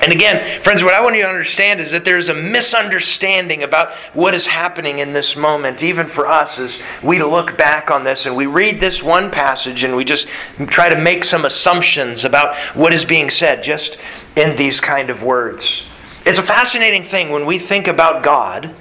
And 0.00 0.10
again, 0.10 0.62
friends, 0.62 0.82
what 0.82 0.94
I 0.94 1.02
want 1.02 1.16
you 1.16 1.22
to 1.22 1.28
understand 1.28 1.78
is 1.78 1.90
that 1.90 2.04
there's 2.04 2.30
a 2.30 2.34
misunderstanding 2.34 3.62
about 3.62 3.92
what 4.14 4.34
is 4.34 4.46
happening 4.46 5.00
in 5.00 5.12
this 5.12 5.36
moment, 5.36 5.82
even 5.82 6.08
for 6.08 6.26
us 6.26 6.58
as 6.58 6.80
we 7.02 7.22
look 7.22 7.58
back 7.58 7.90
on 7.90 8.02
this 8.02 8.24
and 8.24 8.34
we 8.34 8.46
read 8.46 8.80
this 8.80 9.02
one 9.02 9.30
passage 9.30 9.84
and 9.84 9.94
we 9.94 10.04
just 10.04 10.28
try 10.68 10.88
to 10.88 10.98
make 10.98 11.24
some 11.24 11.44
assumptions 11.44 12.24
about 12.24 12.56
what 12.74 12.94
is 12.94 13.04
being 13.04 13.28
said 13.28 13.62
just 13.62 13.98
in 14.34 14.56
these 14.56 14.80
kind 14.80 15.10
of 15.10 15.22
words. 15.22 15.84
It's 16.24 16.38
a 16.38 16.42
fascinating 16.42 17.04
thing 17.04 17.30
when 17.30 17.44
we 17.44 17.58
think 17.58 17.86
about 17.86 18.22
God 18.22 18.74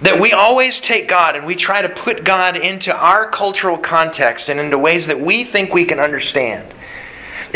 that 0.00 0.18
we 0.20 0.32
always 0.32 0.80
take 0.80 1.08
God 1.08 1.36
and 1.36 1.46
we 1.46 1.54
try 1.54 1.82
to 1.82 1.88
put 1.88 2.24
God 2.24 2.56
into 2.56 2.94
our 2.94 3.28
cultural 3.30 3.78
context 3.78 4.48
and 4.48 4.58
into 4.60 4.78
ways 4.78 5.06
that 5.06 5.20
we 5.20 5.44
think 5.44 5.72
we 5.72 5.84
can 5.84 6.00
understand. 6.00 6.72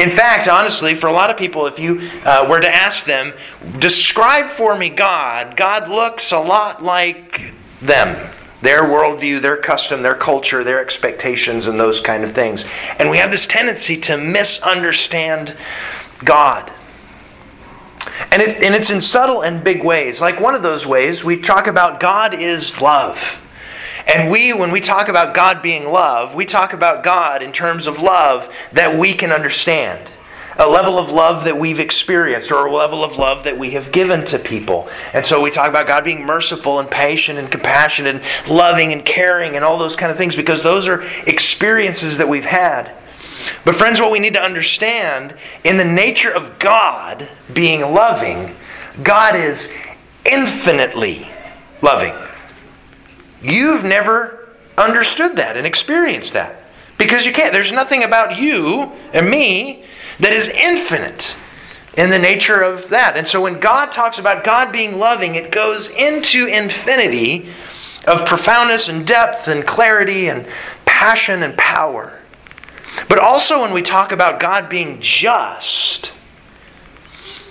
In 0.00 0.11
fact, 0.11 0.49
honestly, 0.49 0.95
for 0.95 1.09
a 1.09 1.12
lot 1.12 1.28
of 1.28 1.37
people, 1.37 1.66
if 1.66 1.78
you 1.78 2.11
uh, 2.25 2.47
were 2.49 2.59
to 2.59 2.75
ask 2.75 3.04
them, 3.04 3.35
describe 3.78 4.50
for 4.50 4.75
me 4.75 4.88
God, 4.88 5.59
God 5.59 5.90
looks 5.90 6.33
a 6.33 6.38
lot 6.38 6.83
like 6.83 7.52
them. 7.83 8.30
Their 8.62 8.85
worldview, 8.85 9.42
their 9.42 9.59
custom, 9.59 10.02
their 10.02 10.14
culture, 10.14 10.64
their 10.64 10.80
expectations, 10.80 11.66
and 11.66 11.78
those 11.78 12.00
kind 12.00 12.25
of 12.25 12.33
things. 12.33 12.64
And 12.99 13.11
we 13.11 13.19
have 13.19 13.30
this 13.30 13.47
tendency 13.47 13.99
to 14.02 14.16
misunderstand 14.16 15.54
God. 16.25 16.73
And, 18.33 18.40
it, 18.40 18.62
and 18.62 18.75
it's 18.75 18.90
in 18.90 19.02
subtle 19.02 19.42
and 19.42 19.62
big 19.62 19.85
ways. 19.85 20.23
Like 20.23 20.40
one 20.40 20.54
of 20.54 20.62
those 20.62 20.87
ways, 20.87 21.23
we 21.23 21.37
talk 21.37 21.66
about 21.66 22.00
God 22.00 22.33
is 22.33 22.80
love. 22.80 23.38
And 24.07 24.30
we, 24.30 24.52
when 24.52 24.71
we 24.71 24.80
talk 24.80 25.09
about 25.09 25.35
God 25.35 25.62
being 25.62 25.90
love, 25.90 26.35
we 26.35 26.47
talk 26.47 26.73
about 26.73 27.02
God 27.02 27.42
in 27.42 27.52
terms 27.52 27.87
of 27.87 28.00
love 28.00 28.52
that 28.73 28.99
we 28.99 29.14
can 29.14 29.33
understand. 29.33 30.11
A 30.59 30.69
level 30.69 30.99
of 30.99 31.09
love 31.09 31.45
that 31.45 31.59
we've 31.59 31.80
experienced, 31.80 32.50
or 32.50 32.66
a 32.66 32.75
level 32.75 33.02
of 33.02 33.16
love 33.16 33.45
that 33.45 33.59
we 33.59 33.71
have 33.71 33.92
given 33.92 34.26
to 34.26 34.38
people. 34.38 34.90
And 35.14 35.25
so 35.25 35.40
we 35.40 35.50
talk 35.50 35.69
about 35.69 35.87
God 35.87 36.04
being 36.04 36.26
merciful 36.26 36.80
and 36.80 36.90
patient 36.90 37.38
and 37.38 37.50
compassionate 37.50 38.16
and 38.16 38.50
loving 38.50 38.92
and 38.92 39.04
caring 39.04 39.57
and 39.57 39.64
all 39.64 39.78
those 39.78 39.97
kind 39.97 40.12
of 40.12 40.19
things 40.19 40.37
because 40.37 40.62
those 40.62 40.87
are 40.87 41.02
experiences 41.26 42.19
that 42.19 42.28
we've 42.28 42.45
had. 42.45 42.92
But, 43.64 43.76
friends, 43.76 44.00
what 44.00 44.11
we 44.11 44.19
need 44.19 44.35
to 44.35 44.42
understand 44.42 45.35
in 45.64 45.78
the 45.78 45.85
nature 45.85 46.30
of 46.30 46.59
God 46.59 47.28
being 47.52 47.80
loving, 47.80 48.54
God 49.02 49.37
is 49.37 49.71
infinitely 50.25 51.30
loving. 51.80 52.14
You've 53.42 53.85
never 53.85 54.49
understood 54.76 55.37
that 55.37 55.56
and 55.56 55.66
experienced 55.66 56.32
that 56.35 56.62
because 56.99 57.25
you 57.25 57.32
can't. 57.32 57.52
There's 57.52 57.73
nothing 57.73 58.04
about 58.04 58.38
you 58.38 58.92
and 59.12 59.28
me 59.28 59.85
that 60.18 60.32
is 60.32 60.49
infinite 60.49 61.37
in 61.97 62.11
the 62.11 62.18
nature 62.18 62.62
of 62.62 62.88
that. 62.90 63.16
And 63.16 63.26
so 63.26 63.40
when 63.40 63.59
God 63.59 63.92
talks 63.92 64.18
about 64.18 64.44
God 64.44 64.70
being 64.70 64.99
loving, 64.99 65.35
it 65.35 65.50
goes 65.50 65.88
into 65.88 66.47
infinity 66.47 67.50
of 68.06 68.25
profoundness 68.26 68.88
and 68.88 69.06
depth 69.06 69.49
and 69.49 69.66
clarity 69.66 70.28
and 70.28 70.47
passion 70.85 71.42
and 71.42 71.56
power. 71.56 72.18
But 73.09 73.18
also 73.18 73.61
when 73.61 73.73
we 73.73 73.82
talk 73.82 74.12
about 74.12 74.40
God 74.40 74.68
being 74.68 75.00
just, 75.00 76.12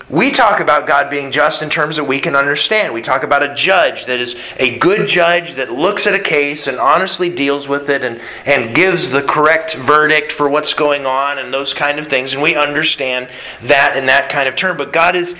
we 0.09 0.31
talk 0.31 0.59
about 0.59 0.87
God 0.87 1.11
being 1.11 1.31
just 1.31 1.61
in 1.61 1.69
terms 1.69 1.97
that 1.97 2.03
we 2.03 2.19
can 2.19 2.35
understand. 2.35 2.93
We 2.93 3.01
talk 3.03 3.21
about 3.21 3.43
a 3.43 3.53
judge 3.53 4.05
that 4.05 4.19
is 4.19 4.35
a 4.57 4.77
good 4.79 5.07
judge 5.07 5.53
that 5.55 5.71
looks 5.71 6.07
at 6.07 6.15
a 6.15 6.19
case 6.19 6.65
and 6.65 6.79
honestly 6.79 7.29
deals 7.29 7.69
with 7.69 7.89
it 7.89 8.03
and, 8.03 8.19
and 8.45 8.73
gives 8.73 9.09
the 9.09 9.21
correct 9.21 9.75
verdict 9.75 10.31
for 10.31 10.49
what's 10.49 10.73
going 10.73 11.05
on 11.05 11.37
and 11.37 11.53
those 11.53 11.75
kind 11.75 11.99
of 11.99 12.07
things. 12.07 12.33
And 12.33 12.41
we 12.41 12.55
understand 12.55 13.29
that 13.63 13.95
in 13.95 14.07
that 14.07 14.29
kind 14.29 14.49
of 14.49 14.55
term. 14.55 14.77
But 14.77 14.91
God 14.91 15.15
is 15.15 15.35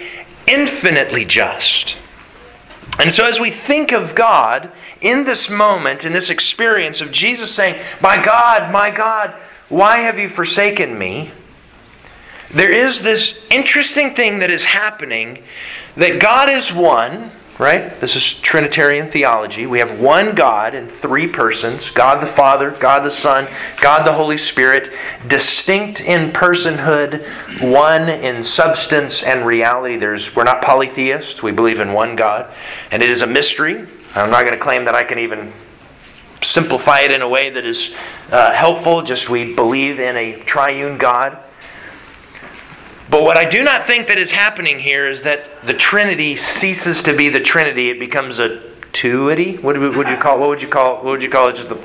infinitely 0.46 1.26
just. 1.26 1.96
And 3.00 3.12
so, 3.12 3.26
as 3.26 3.40
we 3.40 3.50
think 3.50 3.92
of 3.92 4.14
God 4.14 4.72
in 5.02 5.24
this 5.24 5.50
moment, 5.50 6.06
in 6.06 6.14
this 6.14 6.30
experience 6.30 7.02
of 7.02 7.12
Jesus 7.12 7.50
saying, 7.50 7.82
My 8.02 8.22
God, 8.22 8.72
my 8.72 8.92
God, 8.92 9.34
why 9.70 10.00
have 10.00 10.20
you 10.20 10.30
forsaken 10.30 10.98
me? 10.98 11.32
There 12.52 12.72
is 12.72 13.02
this 13.02 13.38
interesting 13.52 14.16
thing 14.16 14.40
that 14.40 14.50
is 14.50 14.66
happening 14.66 15.44
that 15.96 16.20
God 16.20 16.50
is 16.50 16.74
one, 16.74 17.32
right? 17.60 18.00
This 18.02 18.16
is 18.16 18.34
Trinitarian 18.34 19.12
theology. 19.12 19.68
We 19.68 19.80
have 19.80 20.00
one 20.00 20.34
God 20.34 20.74
in 20.74 20.88
three 20.88 21.28
persons 21.28 21.92
God 21.92 22.24
the 22.24 22.28
Father, 22.28 22.72
God 22.72 23.04
the 23.04 23.12
Son, 23.12 23.48
God 23.82 24.04
the 24.04 24.14
Holy 24.14 24.38
Spirit, 24.38 24.92
distinct 25.28 26.02
in 26.02 26.32
personhood, 26.32 27.24
one 27.62 28.10
in 28.10 28.44
substance 28.44 29.22
and 29.22 29.46
reality. 29.46 29.98
There's, 29.98 30.36
we're 30.36 30.44
not 30.44 30.62
polytheists, 30.62 31.44
we 31.44 31.52
believe 31.52 31.80
in 31.80 31.94
one 31.94 32.16
God. 32.16 32.52
And 32.92 33.04
it 33.04 33.12
is 33.12 33.22
a 33.22 33.28
mystery. 33.28 33.88
I'm 34.16 34.32
not 34.32 34.42
going 34.46 34.58
to 34.58 34.64
claim 34.64 34.86
that 34.86 34.96
I 34.96 35.04
can 35.04 35.20
even 35.20 35.54
simplify 36.42 37.02
it 37.02 37.12
in 37.12 37.22
a 37.22 37.30
way 37.30 37.50
that 37.52 37.66
is 37.66 37.94
uh, 38.32 38.54
helpful, 38.54 39.04
just 39.04 39.30
we 39.30 39.54
believe 39.54 40.00
in 40.00 40.16
a 40.18 40.40
triune 40.46 40.98
God. 40.98 41.38
But 43.10 43.24
what 43.24 43.38
I 43.38 43.46
do 43.46 43.64
not 43.64 43.86
think 43.86 44.08
that 44.08 44.20
is 44.20 44.32
happening 44.32 44.80
here 44.80 45.10
is 45.10 45.24
that 45.24 45.66
the 45.66 45.74
Trinity 45.74 46.38
ceases 46.38 47.02
to 47.04 47.16
be 47.16 47.30
the 47.30 47.40
Trinity. 47.40 47.90
It 47.90 48.00
becomes 48.00 48.40
a 48.40 48.62
tuity. 48.94 49.58
What 49.58 49.80
would 49.80 50.08
you 50.08 50.18
call? 50.18 50.40
What 50.40 50.50
would 50.50 50.62
you 50.62 50.68
call? 50.68 50.98
What 50.98 51.06
would 51.06 51.24
you 51.24 51.30
call 51.30 51.50
it? 51.50 51.56
Just 51.56 51.70
the 51.70 51.78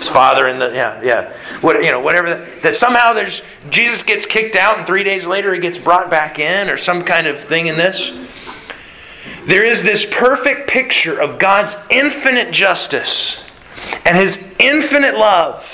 Father 0.00 0.48
and 0.48 0.60
the 0.60 0.70
yeah 0.74 1.00
yeah. 1.02 1.32
What 1.60 1.82
you 1.84 1.90
know 1.90 2.00
whatever 2.00 2.28
that, 2.30 2.62
that 2.62 2.74
somehow 2.74 3.12
there's 3.12 3.42
Jesus 3.70 4.02
gets 4.02 4.26
kicked 4.26 4.56
out 4.56 4.78
and 4.78 4.86
three 4.86 5.04
days 5.04 5.26
later 5.26 5.54
he 5.54 5.60
gets 5.60 5.78
brought 5.78 6.10
back 6.10 6.38
in 6.38 6.68
or 6.68 6.76
some 6.76 7.04
kind 7.04 7.26
of 7.26 7.40
thing 7.40 7.68
in 7.68 7.76
this. 7.76 8.12
There 9.46 9.64
is 9.64 9.82
this 9.82 10.04
perfect 10.10 10.68
picture 10.68 11.18
of 11.18 11.38
God's 11.38 11.74
infinite 11.90 12.52
justice 12.52 13.38
and 14.04 14.16
His 14.16 14.42
infinite 14.58 15.14
love 15.14 15.64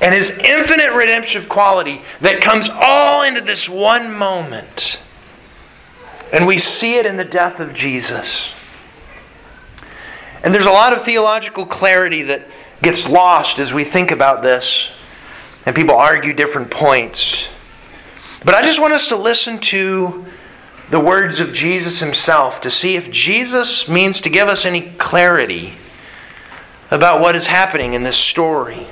and 0.00 0.14
His 0.14 0.30
infinite 0.30 0.92
redemptive 0.92 1.48
quality 1.48 2.02
that 2.20 2.40
comes 2.40 2.68
all 2.68 3.22
into 3.22 3.40
this 3.40 3.68
one 3.68 4.12
moment. 4.12 5.00
And 6.32 6.46
we 6.46 6.58
see 6.58 6.96
it 6.96 7.06
in 7.06 7.16
the 7.16 7.24
death 7.24 7.60
of 7.60 7.72
Jesus. 7.72 8.50
And 10.42 10.54
there's 10.54 10.66
a 10.66 10.70
lot 10.70 10.92
of 10.92 11.02
theological 11.02 11.66
clarity 11.66 12.22
that 12.22 12.46
gets 12.82 13.08
lost 13.08 13.58
as 13.58 13.72
we 13.72 13.84
think 13.84 14.10
about 14.10 14.42
this, 14.42 14.90
and 15.64 15.74
people 15.74 15.96
argue 15.96 16.32
different 16.32 16.70
points. 16.70 17.48
But 18.44 18.54
I 18.54 18.62
just 18.62 18.80
want 18.80 18.92
us 18.92 19.08
to 19.08 19.16
listen 19.16 19.58
to 19.58 20.24
the 20.90 21.00
words 21.00 21.40
of 21.40 21.52
Jesus 21.52 21.98
himself 21.98 22.60
to 22.60 22.70
see 22.70 22.94
if 22.94 23.10
Jesus 23.10 23.88
means 23.88 24.20
to 24.20 24.30
give 24.30 24.46
us 24.46 24.64
any 24.64 24.92
clarity 24.98 25.74
about 26.90 27.20
what 27.20 27.34
is 27.34 27.48
happening 27.48 27.94
in 27.94 28.04
this 28.04 28.16
story. 28.16 28.86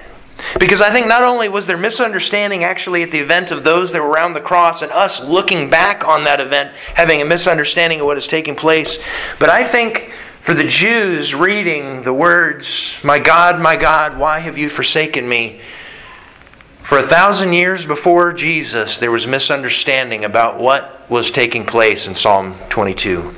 Because 0.58 0.80
I 0.80 0.90
think 0.90 1.06
not 1.06 1.22
only 1.22 1.48
was 1.48 1.66
there 1.66 1.76
misunderstanding 1.76 2.64
actually 2.64 3.02
at 3.02 3.10
the 3.10 3.18
event 3.18 3.50
of 3.50 3.64
those 3.64 3.92
that 3.92 4.02
were 4.02 4.08
around 4.08 4.34
the 4.34 4.40
cross 4.40 4.82
and 4.82 4.92
us 4.92 5.20
looking 5.20 5.70
back 5.70 6.06
on 6.06 6.24
that 6.24 6.40
event 6.40 6.74
having 6.94 7.22
a 7.22 7.24
misunderstanding 7.24 8.00
of 8.00 8.06
what 8.06 8.18
is 8.18 8.28
taking 8.28 8.54
place, 8.54 8.98
but 9.38 9.50
I 9.50 9.64
think 9.64 10.12
for 10.40 10.54
the 10.54 10.64
Jews 10.64 11.34
reading 11.34 12.02
the 12.02 12.12
words, 12.12 12.96
My 13.02 13.18
God, 13.18 13.60
my 13.60 13.76
God, 13.76 14.18
why 14.18 14.40
have 14.40 14.58
you 14.58 14.68
forsaken 14.68 15.28
me? 15.28 15.60
For 16.82 16.98
a 16.98 17.02
thousand 17.02 17.54
years 17.54 17.86
before 17.86 18.34
Jesus, 18.34 18.98
there 18.98 19.10
was 19.10 19.26
misunderstanding 19.26 20.26
about 20.26 20.58
what 20.58 21.08
was 21.08 21.30
taking 21.30 21.64
place 21.64 22.08
in 22.08 22.14
Psalm 22.14 22.54
22. 22.68 23.34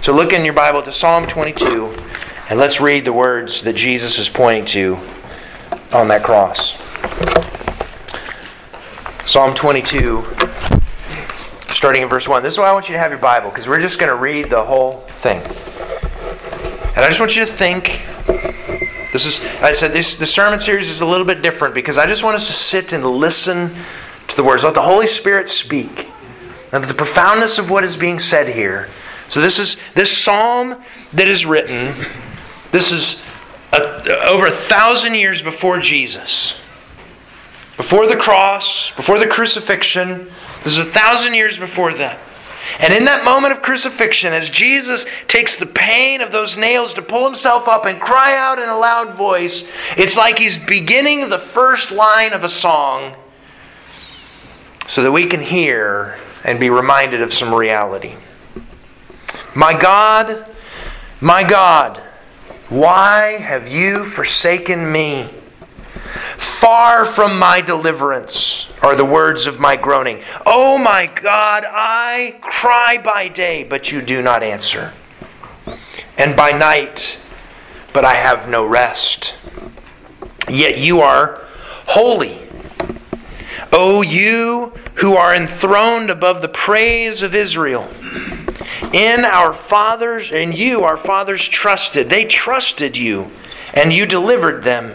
So 0.00 0.14
look 0.14 0.32
in 0.32 0.46
your 0.46 0.54
Bible 0.54 0.82
to 0.82 0.92
Psalm 0.92 1.26
22 1.26 1.94
and 2.48 2.58
let's 2.58 2.80
read 2.80 3.04
the 3.04 3.12
words 3.12 3.60
that 3.62 3.74
Jesus 3.74 4.18
is 4.18 4.30
pointing 4.30 4.64
to 4.66 4.98
on 5.92 6.08
that 6.08 6.22
cross. 6.22 6.74
Psalm 9.26 9.54
22, 9.54 10.24
starting 11.74 12.02
in 12.02 12.08
verse 12.08 12.28
1. 12.28 12.42
This 12.42 12.54
is 12.54 12.58
why 12.58 12.68
I 12.68 12.72
want 12.72 12.88
you 12.88 12.94
to 12.94 12.98
have 12.98 13.10
your 13.10 13.20
Bible, 13.20 13.50
because 13.50 13.66
we're 13.66 13.80
just 13.80 13.98
going 13.98 14.10
to 14.10 14.16
read 14.16 14.50
the 14.50 14.64
whole 14.64 15.00
thing. 15.20 15.40
And 16.96 17.04
I 17.04 17.08
just 17.08 17.20
want 17.20 17.36
you 17.36 17.44
to 17.44 17.50
think. 17.50 18.02
This 19.12 19.26
is, 19.26 19.40
I 19.60 19.72
said, 19.72 19.92
this, 19.92 20.14
the 20.14 20.26
sermon 20.26 20.58
series 20.58 20.88
is 20.88 21.00
a 21.00 21.06
little 21.06 21.26
bit 21.26 21.40
different 21.42 21.74
because 21.74 21.96
I 21.96 22.06
just 22.06 22.22
want 22.22 22.36
us 22.36 22.46
to 22.48 22.52
sit 22.52 22.92
and 22.92 23.04
listen 23.04 23.74
to 24.28 24.36
the 24.36 24.44
words. 24.44 24.62
Let 24.62 24.74
the 24.74 24.82
Holy 24.82 25.06
Spirit 25.06 25.48
speak. 25.48 26.08
And 26.72 26.84
the 26.84 26.94
profoundness 26.94 27.58
of 27.58 27.70
what 27.70 27.84
is 27.84 27.96
being 27.96 28.18
said 28.18 28.48
here. 28.48 28.88
So 29.28 29.40
this 29.40 29.58
is 29.58 29.76
this 29.94 30.16
psalm 30.16 30.82
that 31.14 31.28
is 31.28 31.46
written. 31.46 31.94
This 32.72 32.92
is 32.92 33.20
a, 33.72 34.28
over 34.28 34.46
a 34.46 34.52
thousand 34.52 35.14
years 35.14 35.42
before 35.42 35.78
Jesus, 35.78 36.54
before 37.76 38.06
the 38.06 38.16
cross, 38.16 38.90
before 38.92 39.18
the 39.18 39.26
crucifixion. 39.26 40.30
This 40.64 40.78
is 40.78 40.86
a 40.86 40.90
thousand 40.90 41.34
years 41.34 41.58
before 41.58 41.92
that. 41.94 42.18
And 42.80 42.92
in 42.92 43.04
that 43.04 43.24
moment 43.24 43.52
of 43.52 43.62
crucifixion, 43.62 44.32
as 44.32 44.50
Jesus 44.50 45.06
takes 45.28 45.56
the 45.56 45.66
pain 45.66 46.20
of 46.20 46.32
those 46.32 46.56
nails 46.56 46.94
to 46.94 47.02
pull 47.02 47.24
himself 47.24 47.68
up 47.68 47.86
and 47.86 48.00
cry 48.00 48.36
out 48.36 48.58
in 48.58 48.68
a 48.68 48.76
loud 48.76 49.14
voice, 49.14 49.64
it's 49.96 50.16
like 50.16 50.38
he's 50.38 50.58
beginning 50.58 51.28
the 51.28 51.38
first 51.38 51.90
line 51.90 52.32
of 52.32 52.44
a 52.44 52.48
song 52.48 53.14
so 54.88 55.02
that 55.02 55.12
we 55.12 55.26
can 55.26 55.40
hear 55.40 56.18
and 56.44 56.60
be 56.60 56.70
reminded 56.70 57.22
of 57.22 57.32
some 57.32 57.54
reality. 57.54 58.14
My 59.54 59.72
God, 59.72 60.46
my 61.20 61.42
God, 61.44 62.02
why 62.68 63.38
have 63.38 63.68
you 63.68 64.04
forsaken 64.04 64.90
me? 64.90 65.30
Far 66.36 67.04
from 67.04 67.38
my 67.38 67.60
deliverance 67.60 68.66
are 68.82 68.96
the 68.96 69.04
words 69.04 69.46
of 69.46 69.60
my 69.60 69.76
groaning. 69.76 70.22
Oh 70.44 70.76
my 70.78 71.06
God, 71.06 71.64
I 71.66 72.36
cry 72.40 72.98
by 72.98 73.28
day, 73.28 73.62
but 73.62 73.92
you 73.92 74.02
do 74.02 74.22
not 74.22 74.42
answer, 74.42 74.92
and 76.18 76.34
by 76.34 76.52
night, 76.52 77.18
but 77.92 78.04
I 78.04 78.14
have 78.14 78.48
no 78.48 78.66
rest. 78.66 79.34
Yet 80.48 80.78
you 80.78 81.00
are 81.00 81.46
holy. 81.86 82.42
O 83.72 84.02
you 84.02 84.72
who 84.94 85.16
are 85.16 85.34
enthroned 85.34 86.10
above 86.10 86.40
the 86.40 86.48
praise 86.48 87.22
of 87.22 87.34
Israel. 87.34 87.88
In 88.92 89.24
our 89.24 89.52
fathers, 89.52 90.30
and 90.32 90.56
you, 90.56 90.84
our 90.84 90.96
fathers, 90.96 91.46
trusted. 91.46 92.10
They 92.10 92.24
trusted 92.24 92.96
you, 92.96 93.30
and 93.74 93.92
you 93.92 94.06
delivered 94.06 94.64
them. 94.64 94.94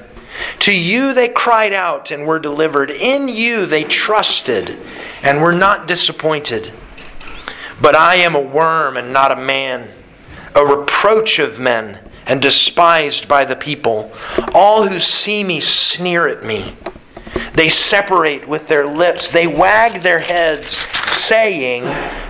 To 0.60 0.74
you 0.74 1.14
they 1.14 1.28
cried 1.28 1.74
out 1.74 2.12
and 2.12 2.26
were 2.26 2.40
delivered. 2.40 2.92
In 2.92 3.28
you 3.28 3.66
they 3.66 3.84
trusted 3.84 4.78
and 5.24 5.42
were 5.42 5.52
not 5.52 5.88
disappointed. 5.88 6.72
But 7.82 7.96
I 7.96 8.16
am 8.16 8.36
a 8.36 8.42
worm 8.42 8.98
and 8.98 9.12
not 9.12 9.32
a 9.32 9.42
man, 9.42 9.90
a 10.56 10.66
reproach 10.66 11.40
of 11.40 11.60
men 11.60 12.00
and 12.26 12.42
despised 12.42 13.28
by 13.28 13.44
the 13.44 13.56
people. 13.56 14.12
All 14.54 14.88
who 14.88 15.00
see 15.00 15.44
me 15.44 15.60
sneer 15.60 16.28
at 16.28 16.46
me. 16.46 16.76
They 17.54 17.70
separate 17.70 18.48
with 18.48 18.68
their 18.68 18.88
lips, 18.88 19.30
they 19.30 19.48
wag 19.48 20.02
their 20.02 20.20
heads, 20.20 20.78
saying, 21.14 21.84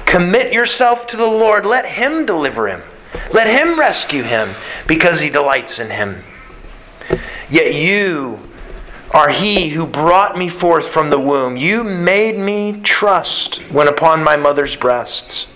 Commit 0.05 0.51
yourself 0.53 1.07
to 1.07 1.17
the 1.17 1.25
Lord, 1.25 1.65
let 1.65 1.85
him 1.85 2.25
deliver 2.25 2.67
him. 2.67 2.81
Let 3.33 3.47
him 3.47 3.79
rescue 3.79 4.23
him, 4.23 4.55
because 4.87 5.21
he 5.21 5.29
delights 5.29 5.79
in 5.79 5.89
him. 5.89 6.23
Yet 7.49 7.73
you 7.73 8.39
are 9.11 9.29
he 9.29 9.69
who 9.69 9.85
brought 9.85 10.37
me 10.37 10.49
forth 10.49 10.87
from 10.87 11.09
the 11.09 11.19
womb. 11.19 11.57
You 11.57 11.83
made 11.83 12.37
me 12.37 12.79
trust 12.81 13.57
when 13.71 13.87
upon 13.87 14.23
my 14.23 14.37
mother's 14.37 14.75
breasts. 14.75 15.47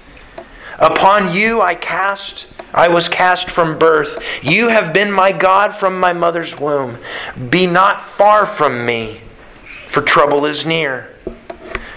Upon 0.80 1.34
you 1.34 1.62
I 1.62 1.76
cast 1.76 2.48
I 2.74 2.90
was 2.90 3.08
cast 3.08 3.50
from 3.50 3.80
birth. 3.80 4.22
You 4.42 4.68
have 4.68 4.92
been 4.92 5.10
my 5.10 5.32
God 5.32 5.74
from 5.76 5.98
my 5.98 6.12
mother's 6.12 6.60
womb. 6.60 6.98
Be 7.50 7.68
not 7.68 8.04
far 8.04 8.46
from 8.46 8.86
me, 8.86 9.22
for 9.96 10.02
trouble 10.02 10.46
is 10.46 10.66
near 10.66 11.10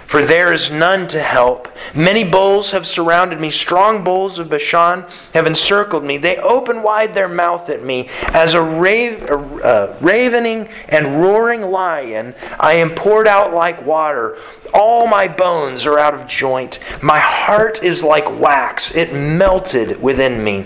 for 0.08 0.24
there 0.24 0.54
is 0.54 0.70
none 0.70 1.06
to 1.08 1.22
help. 1.22 1.68
Many 1.94 2.24
bulls 2.24 2.70
have 2.70 2.87
surrounded 2.87 3.38
me. 3.38 3.50
Strong 3.50 4.04
bulls 4.04 4.38
of 4.38 4.48
Bashan 4.48 5.04
have 5.34 5.46
encircled 5.46 6.02
me. 6.02 6.16
They 6.16 6.38
open 6.38 6.82
wide 6.82 7.12
their 7.12 7.28
mouth 7.28 7.68
at 7.68 7.84
me. 7.84 8.08
As 8.28 8.54
a, 8.54 8.62
rave, 8.62 9.22
a 9.24 9.98
ravening 10.00 10.70
and 10.88 11.20
roaring 11.20 11.61
lion, 11.61 12.34
I 12.58 12.72
am 12.76 12.94
poured 12.94 13.28
out 13.28 13.52
like 13.52 13.84
water. 13.84 14.38
All 14.72 15.06
my 15.06 15.28
bones 15.28 15.84
are 15.84 15.98
out 15.98 16.14
of 16.14 16.26
joint. 16.26 16.78
My 17.02 17.18
heart 17.18 17.82
is 17.82 18.02
like 18.02 18.40
wax, 18.40 18.94
it 18.94 19.12
melted 19.12 20.00
within 20.00 20.42
me. 20.42 20.64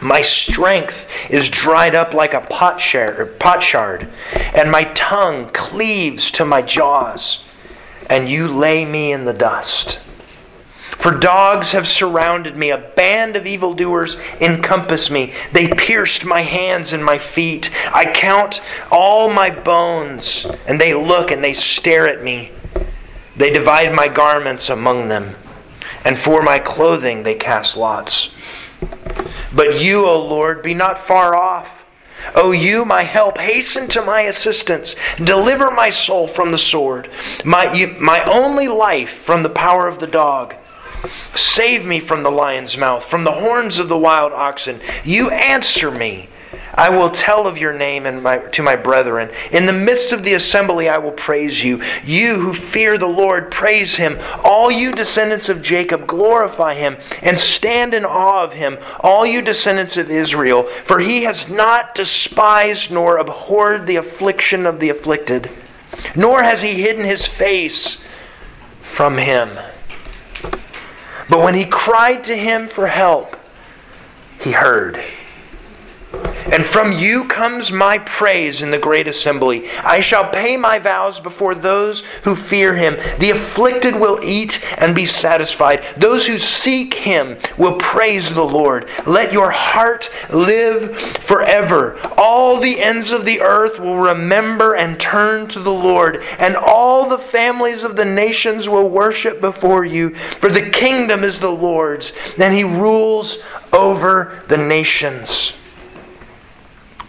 My 0.00 0.22
strength 0.22 1.06
is 1.30 1.48
dried 1.48 1.94
up 1.94 2.12
like 2.12 2.34
a 2.34 2.40
potsherd, 2.40 4.08
and 4.54 4.70
my 4.70 4.84
tongue 4.94 5.50
cleaves 5.52 6.30
to 6.32 6.44
my 6.44 6.62
jaws 6.62 7.40
and 8.08 8.28
you 8.28 8.48
lay 8.48 8.84
me 8.84 9.12
in 9.12 9.24
the 9.24 9.32
dust. 9.32 9.98
For 10.98 11.10
dogs 11.10 11.72
have 11.72 11.86
surrounded 11.86 12.56
me, 12.56 12.70
a 12.70 12.78
band 12.78 13.36
of 13.36 13.46
evildoers 13.46 14.16
encompass 14.40 15.10
me. 15.10 15.34
They 15.52 15.68
pierced 15.68 16.24
my 16.24 16.42
hands 16.42 16.92
and 16.92 17.04
my 17.04 17.18
feet. 17.18 17.70
I 17.92 18.10
count 18.12 18.60
all 18.90 19.30
my 19.30 19.50
bones, 19.50 20.46
and 20.66 20.80
they 20.80 20.94
look 20.94 21.30
and 21.30 21.44
they 21.44 21.54
stare 21.54 22.08
at 22.08 22.24
me. 22.24 22.52
They 23.36 23.50
divide 23.50 23.92
my 23.92 24.08
garments 24.08 24.68
among 24.68 25.08
them, 25.08 25.34
and 26.04 26.18
for 26.18 26.42
my 26.42 26.58
clothing 26.58 27.24
they 27.24 27.34
cast 27.34 27.76
lots. 27.76 28.30
But 29.56 29.80
you, 29.80 30.06
O 30.06 30.20
Lord, 30.20 30.62
be 30.62 30.74
not 30.74 31.06
far 31.06 31.34
off. 31.34 31.84
O 32.34 32.52
you, 32.52 32.84
my 32.84 33.02
help, 33.02 33.38
hasten 33.38 33.88
to 33.88 34.02
my 34.02 34.22
assistance. 34.22 34.94
Deliver 35.16 35.70
my 35.70 35.90
soul 35.90 36.28
from 36.28 36.52
the 36.52 36.58
sword, 36.58 37.10
my, 37.44 37.96
my 37.98 38.22
only 38.24 38.68
life 38.68 39.10
from 39.10 39.42
the 39.42 39.48
power 39.48 39.88
of 39.88 39.98
the 39.98 40.06
dog. 40.06 40.54
Save 41.34 41.84
me 41.84 42.00
from 42.00 42.22
the 42.22 42.30
lion's 42.30 42.76
mouth, 42.76 43.04
from 43.04 43.24
the 43.24 43.32
horns 43.32 43.78
of 43.78 43.88
the 43.88 43.98
wild 43.98 44.32
oxen. 44.32 44.80
You 45.04 45.30
answer 45.30 45.90
me 45.90 46.28
I 46.76 46.90
will 46.90 47.10
tell 47.10 47.46
of 47.46 47.56
your 47.56 47.72
name 47.72 48.04
and 48.04 48.22
my, 48.22 48.36
to 48.36 48.62
my 48.62 48.76
brethren. 48.76 49.30
In 49.50 49.64
the 49.64 49.72
midst 49.72 50.12
of 50.12 50.22
the 50.22 50.34
assembly, 50.34 50.88
I 50.88 50.98
will 50.98 51.12
praise 51.12 51.64
you. 51.64 51.82
You 52.04 52.38
who 52.40 52.54
fear 52.54 52.98
the 52.98 53.06
Lord, 53.06 53.50
praise 53.50 53.96
him. 53.96 54.18
All 54.44 54.70
you 54.70 54.92
descendants 54.92 55.48
of 55.48 55.62
Jacob, 55.62 56.06
glorify 56.06 56.74
him 56.74 56.98
and 57.22 57.38
stand 57.38 57.94
in 57.94 58.04
awe 58.04 58.44
of 58.44 58.52
him. 58.52 58.78
All 59.00 59.24
you 59.24 59.40
descendants 59.40 59.96
of 59.96 60.10
Israel, 60.10 60.64
for 60.84 61.00
he 61.00 61.22
has 61.22 61.48
not 61.48 61.94
despised 61.94 62.90
nor 62.90 63.16
abhorred 63.16 63.86
the 63.86 63.96
affliction 63.96 64.66
of 64.66 64.78
the 64.78 64.90
afflicted, 64.90 65.50
nor 66.14 66.42
has 66.42 66.60
he 66.60 66.82
hidden 66.82 67.04
his 67.04 67.26
face 67.26 67.98
from 68.82 69.16
him. 69.16 69.58
But 71.28 71.40
when 71.40 71.54
he 71.54 71.64
cried 71.64 72.24
to 72.24 72.36
him 72.36 72.68
for 72.68 72.86
help, 72.86 73.36
he 74.38 74.52
heard. 74.52 75.02
And 76.52 76.64
from 76.64 76.92
you 76.92 77.24
comes 77.24 77.72
my 77.72 77.98
praise 77.98 78.62
in 78.62 78.70
the 78.70 78.78
great 78.78 79.08
assembly. 79.08 79.68
I 79.80 80.00
shall 80.00 80.30
pay 80.30 80.56
my 80.56 80.78
vows 80.78 81.18
before 81.18 81.54
those 81.54 82.02
who 82.22 82.36
fear 82.36 82.76
him. 82.76 82.96
The 83.18 83.30
afflicted 83.30 83.96
will 83.96 84.20
eat 84.22 84.60
and 84.78 84.94
be 84.94 85.06
satisfied. 85.06 85.84
Those 85.96 86.26
who 86.26 86.38
seek 86.38 86.94
him 86.94 87.36
will 87.58 87.76
praise 87.76 88.32
the 88.32 88.44
Lord. 88.44 88.88
Let 89.06 89.32
your 89.32 89.50
heart 89.50 90.10
live 90.30 90.96
forever. 90.98 91.98
All 92.16 92.60
the 92.60 92.80
ends 92.80 93.10
of 93.10 93.24
the 93.24 93.40
earth 93.40 93.80
will 93.80 93.98
remember 93.98 94.74
and 94.74 95.00
turn 95.00 95.48
to 95.48 95.60
the 95.60 95.72
Lord, 95.72 96.22
and 96.38 96.56
all 96.56 97.08
the 97.08 97.18
families 97.18 97.82
of 97.82 97.96
the 97.96 98.04
nations 98.04 98.68
will 98.68 98.88
worship 98.88 99.40
before 99.40 99.84
you. 99.84 100.14
For 100.40 100.48
the 100.48 100.70
kingdom 100.70 101.24
is 101.24 101.40
the 101.40 101.50
Lord's, 101.50 102.12
and 102.38 102.54
he 102.54 102.64
rules 102.64 103.38
over 103.72 104.42
the 104.48 104.56
nations. 104.56 105.52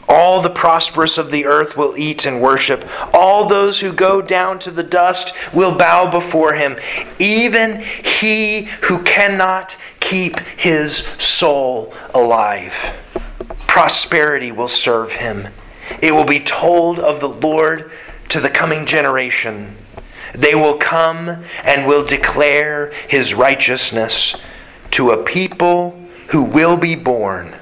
All 0.10 0.42
the 0.42 0.50
prosperous 0.50 1.18
of 1.18 1.32
the 1.32 1.46
earth 1.46 1.76
will 1.76 1.98
eat 1.98 2.26
and 2.26 2.42
worship. 2.42 2.88
All 3.14 3.46
those 3.46 3.80
who 3.80 3.92
go 3.92 4.22
down 4.22 4.60
to 4.60 4.72
the 4.72 4.84
dust 4.84 5.34
will 5.54 5.76
bow 5.76 6.10
before 6.10 6.54
him. 6.54 6.78
Even 7.20 7.82
he 7.82 8.64
who 8.84 9.04
cannot 9.04 9.76
keep 10.00 10.40
his 10.40 11.06
soul 11.20 11.94
alive. 12.14 12.74
Prosperity 13.68 14.52
will 14.52 14.70
serve 14.70 15.12
him. 15.12 15.50
It 16.02 16.14
will 16.14 16.24
be 16.24 16.40
told 16.40 17.00
of 17.00 17.20
the 17.20 17.30
Lord 17.30 17.92
to 18.30 18.40
the 18.40 18.50
coming 18.50 18.86
generation. 18.86 19.76
They 20.34 20.56
will 20.56 20.78
come 20.78 21.44
and 21.64 21.86
will 21.86 22.06
declare 22.06 22.94
his 23.08 23.34
righteousness 23.34 24.36
to 24.92 25.12
a 25.12 25.24
people 25.24 26.02
who 26.28 26.44
will 26.44 26.78
be 26.78 26.96
born 26.96 27.56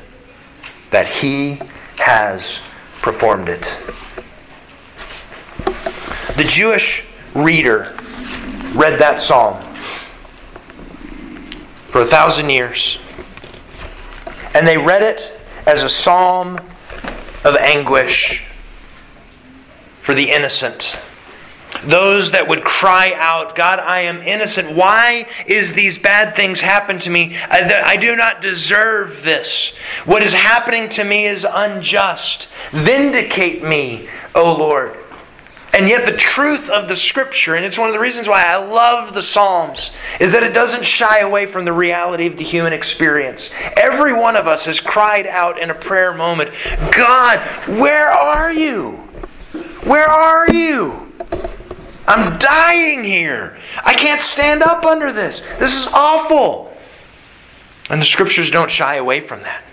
that 0.91 1.07
he 1.07 1.59
has 2.05 2.59
performed 3.01 3.49
it. 3.49 3.67
The 6.37 6.43
Jewish 6.43 7.03
reader 7.33 7.97
read 8.75 8.99
that 8.99 9.19
psalm 9.19 9.59
for 11.89 12.01
a 12.01 12.05
thousand 12.05 12.51
years. 12.51 12.99
And 14.53 14.67
they 14.67 14.77
read 14.77 15.01
it 15.01 15.39
as 15.65 15.81
a 15.81 15.89
psalm 15.89 16.59
of 17.43 17.55
anguish 17.55 18.43
for 20.03 20.13
the 20.13 20.29
innocent 20.29 20.99
those 21.87 22.31
that 22.31 22.47
would 22.47 22.63
cry 22.63 23.13
out, 23.15 23.55
God, 23.55 23.79
I 23.79 24.01
am 24.01 24.21
innocent. 24.21 24.75
Why 24.75 25.27
is 25.47 25.73
these 25.73 25.97
bad 25.97 26.35
things 26.35 26.61
happen 26.61 26.99
to 26.99 27.09
me? 27.09 27.37
I, 27.49 27.97
do 27.97 28.15
not 28.15 28.41
deserve 28.41 29.23
this. 29.23 29.73
What 30.05 30.23
is 30.23 30.33
happening 30.33 30.89
to 30.89 31.03
me 31.03 31.25
is 31.25 31.45
unjust. 31.49 32.47
Vindicate 32.71 33.63
me, 33.63 34.07
O 34.33 34.53
Lord. 34.53 34.97
And 35.73 35.89
yet, 35.89 36.05
the 36.05 36.15
truth 36.15 36.69
of 36.69 36.87
the 36.87 36.95
Scripture, 36.95 37.55
and 37.55 37.65
it's 37.65 37.77
one 37.77 37.89
of 37.89 37.93
the 37.93 37.99
reasons 37.99 38.29
why 38.29 38.45
I 38.45 38.55
love 38.55 39.13
the 39.13 39.21
Psalms, 39.21 39.91
is 40.21 40.31
that 40.31 40.41
it 40.41 40.53
doesn't 40.53 40.85
shy 40.85 41.19
away 41.19 41.47
from 41.47 41.65
the 41.65 41.73
reality 41.73 42.27
of 42.27 42.37
the 42.37 42.45
human 42.45 42.71
experience. 42.71 43.49
Every 43.75 44.13
one 44.13 44.37
of 44.37 44.47
us 44.47 44.63
has 44.65 44.79
cried 44.79 45.27
out 45.27 45.59
in 45.59 45.69
a 45.69 45.73
prayer 45.73 46.13
moment, 46.13 46.51
God, 46.91 47.39
where 47.67 48.09
are 48.09 48.53
you? 48.53 48.91
Where 49.83 50.07
are 50.07 50.49
you? 50.49 51.11
I'm 52.07 52.37
dying 52.37 53.03
here. 53.03 53.57
I 53.83 53.93
can't 53.93 54.21
stand 54.21 54.61
up 54.61 54.85
under 54.85 55.11
this. 55.11 55.41
This 55.59 55.73
is 55.73 55.87
awful. 55.87 56.71
And 57.89 58.01
the 58.01 58.05
scriptures 58.05 58.51
don't 58.51 58.69
shy 58.69 58.95
away 58.95 59.19
from 59.19 59.41
that. 59.43 59.63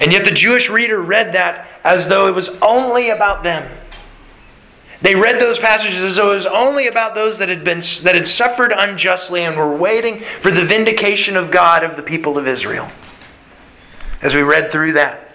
And 0.00 0.12
yet 0.12 0.24
the 0.24 0.30
Jewish 0.30 0.68
reader 0.68 1.00
read 1.00 1.32
that 1.34 1.68
as 1.84 2.08
though 2.08 2.28
it 2.28 2.34
was 2.34 2.50
only 2.60 3.10
about 3.10 3.42
them. 3.42 3.70
They 5.02 5.14
read 5.14 5.40
those 5.40 5.58
passages 5.58 6.02
as 6.02 6.16
though 6.16 6.32
it 6.32 6.36
was 6.36 6.46
only 6.46 6.88
about 6.88 7.14
those 7.14 7.38
that 7.38 7.48
had 7.48 7.64
been 7.64 7.80
that 8.02 8.14
had 8.14 8.26
suffered 8.26 8.72
unjustly 8.76 9.44
and 9.44 9.56
were 9.56 9.74
waiting 9.76 10.22
for 10.40 10.50
the 10.50 10.64
vindication 10.64 11.36
of 11.36 11.50
God 11.50 11.84
of 11.84 11.96
the 11.96 12.02
people 12.02 12.38
of 12.38 12.48
Israel. 12.48 12.90
As 14.22 14.34
we 14.34 14.42
read 14.42 14.72
through 14.72 14.94
that. 14.94 15.30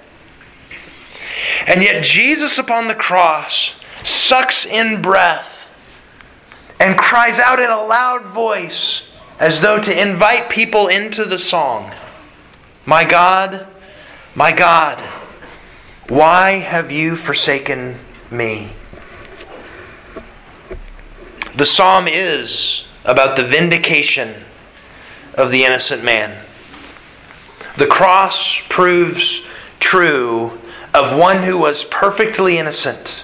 And 1.67 1.84
yet 1.84 2.04
Jesus 2.04 2.58
upon 2.58 2.88
the 2.88 2.95
cross 2.95 3.75
sucks 4.04 4.66
in 4.66 5.02
breath, 5.02 5.68
and 6.80 6.98
cries 6.98 7.38
out 7.38 7.60
in 7.60 7.70
a 7.70 7.84
loud 7.84 8.26
voice 8.26 9.04
as 9.40 9.62
though 9.62 9.82
to 9.82 10.02
invite 10.02 10.50
people 10.50 10.88
into 10.88 11.26
the 11.26 11.40
song 11.40 11.92
My 12.86 13.04
God, 13.04 13.68
my 14.34 14.52
God, 14.52 15.00
why 16.08 16.54
have 16.54 16.92
you 16.92 17.16
forsaken 17.16 18.00
me? 18.30 18.70
The 21.56 21.66
psalm 21.66 22.08
is 22.08 22.86
about 23.06 23.36
the 23.36 23.44
vindication 23.44 24.44
of 25.36 25.52
the 25.52 25.64
innocent 25.64 26.04
man. 26.04 26.44
The 27.78 27.88
cross 27.88 28.60
proves 28.70 29.44
true 29.80 30.60
of 30.94 31.18
one 31.18 31.44
who 31.44 31.58
was 31.58 31.84
perfectly 31.86 32.58
innocent 32.58 33.24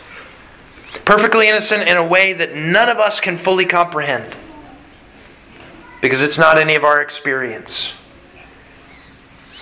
perfectly 1.07 1.47
innocent 1.47 1.87
in 1.87 1.95
a 1.95 2.05
way 2.05 2.33
that 2.33 2.53
none 2.53 2.89
of 2.89 2.99
us 2.99 3.21
can 3.21 3.37
fully 3.37 3.65
comprehend 3.65 4.35
because 6.01 6.21
it's 6.21 6.37
not 6.37 6.57
any 6.57 6.75
of 6.75 6.83
our 6.83 6.99
experience. 6.99 7.93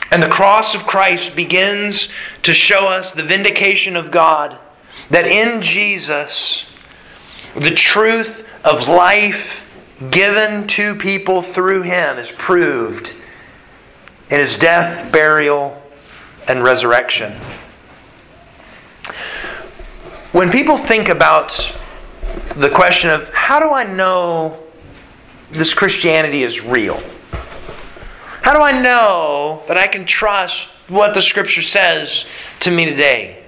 And 0.09 0.23
the 0.23 0.27
cross 0.27 0.73
of 0.73 0.87
Christ 0.87 1.35
begins 1.35 2.09
to 2.41 2.53
show 2.55 2.87
us 2.87 3.11
the 3.11 3.21
vindication 3.21 3.95
of 3.95 4.09
God 4.09 4.57
that 5.11 5.27
in 5.27 5.61
Jesus, 5.61 6.65
the 7.55 7.69
truth 7.69 8.49
of 8.63 8.87
life 8.87 9.61
given 10.09 10.65
to 10.69 10.95
people 10.95 11.43
through 11.43 11.83
Him 11.83 12.17
is 12.17 12.31
proved 12.31 13.13
in 14.31 14.39
His 14.39 14.57
death, 14.57 15.11
burial, 15.11 15.79
and 16.47 16.63
resurrection. 16.63 17.39
When 20.35 20.51
people 20.51 20.77
think 20.77 21.07
about 21.07 21.73
the 22.57 22.69
question 22.69 23.09
of 23.09 23.29
how 23.29 23.57
do 23.57 23.71
I 23.71 23.85
know 23.85 24.61
this 25.49 25.73
Christianity 25.73 26.43
is 26.43 26.59
real? 26.59 27.01
How 28.41 28.53
do 28.53 28.59
I 28.59 28.73
know 28.73 29.63
that 29.69 29.77
I 29.77 29.87
can 29.87 30.05
trust 30.05 30.67
what 30.89 31.13
the 31.13 31.21
Scripture 31.21 31.61
says 31.61 32.25
to 32.59 32.69
me 32.69 32.83
today? 32.83 33.44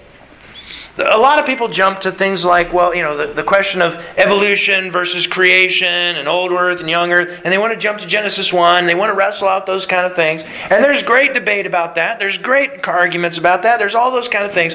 A 1.00 1.18
lot 1.18 1.40
of 1.40 1.46
people 1.46 1.68
jump 1.68 2.02
to 2.02 2.12
things 2.12 2.44
like, 2.44 2.74
well, 2.74 2.94
you 2.96 3.04
know, 3.04 3.16
the, 3.16 3.34
the 3.34 3.44
question 3.44 3.84
of 3.84 3.96
evolution 4.18 4.92
versus 4.92 5.28
creation 5.28 5.88
and 5.88 6.28
old 6.28 6.52
earth 6.52 6.80
and 6.80 6.90
young 6.90 7.12
earth, 7.12 7.40
and 7.44 7.54
they 7.54 7.60
want 7.60 7.72
to 7.74 7.80
jump 7.80 8.00
to 8.00 8.08
Genesis 8.08 8.52
1, 8.52 8.88
they 8.88 8.96
want 8.96 9.12
to 9.12 9.16
wrestle 9.16 9.48
out 9.48 9.68
those 9.68 9.86
kind 9.86 10.06
of 10.06 10.16
things. 10.16 10.42
And 10.42 10.84
there's 10.84 11.04
great 11.04 11.36
debate 11.36 11.68
about 11.68 11.96
that, 11.96 12.18
there's 12.18 12.38
great 12.38 12.88
arguments 12.88 13.38
about 13.38 13.62
that, 13.64 13.78
there's 13.78 13.96
all 13.96 14.12
those 14.12 14.28
kind 14.28 14.46
of 14.46 14.54
things. 14.54 14.74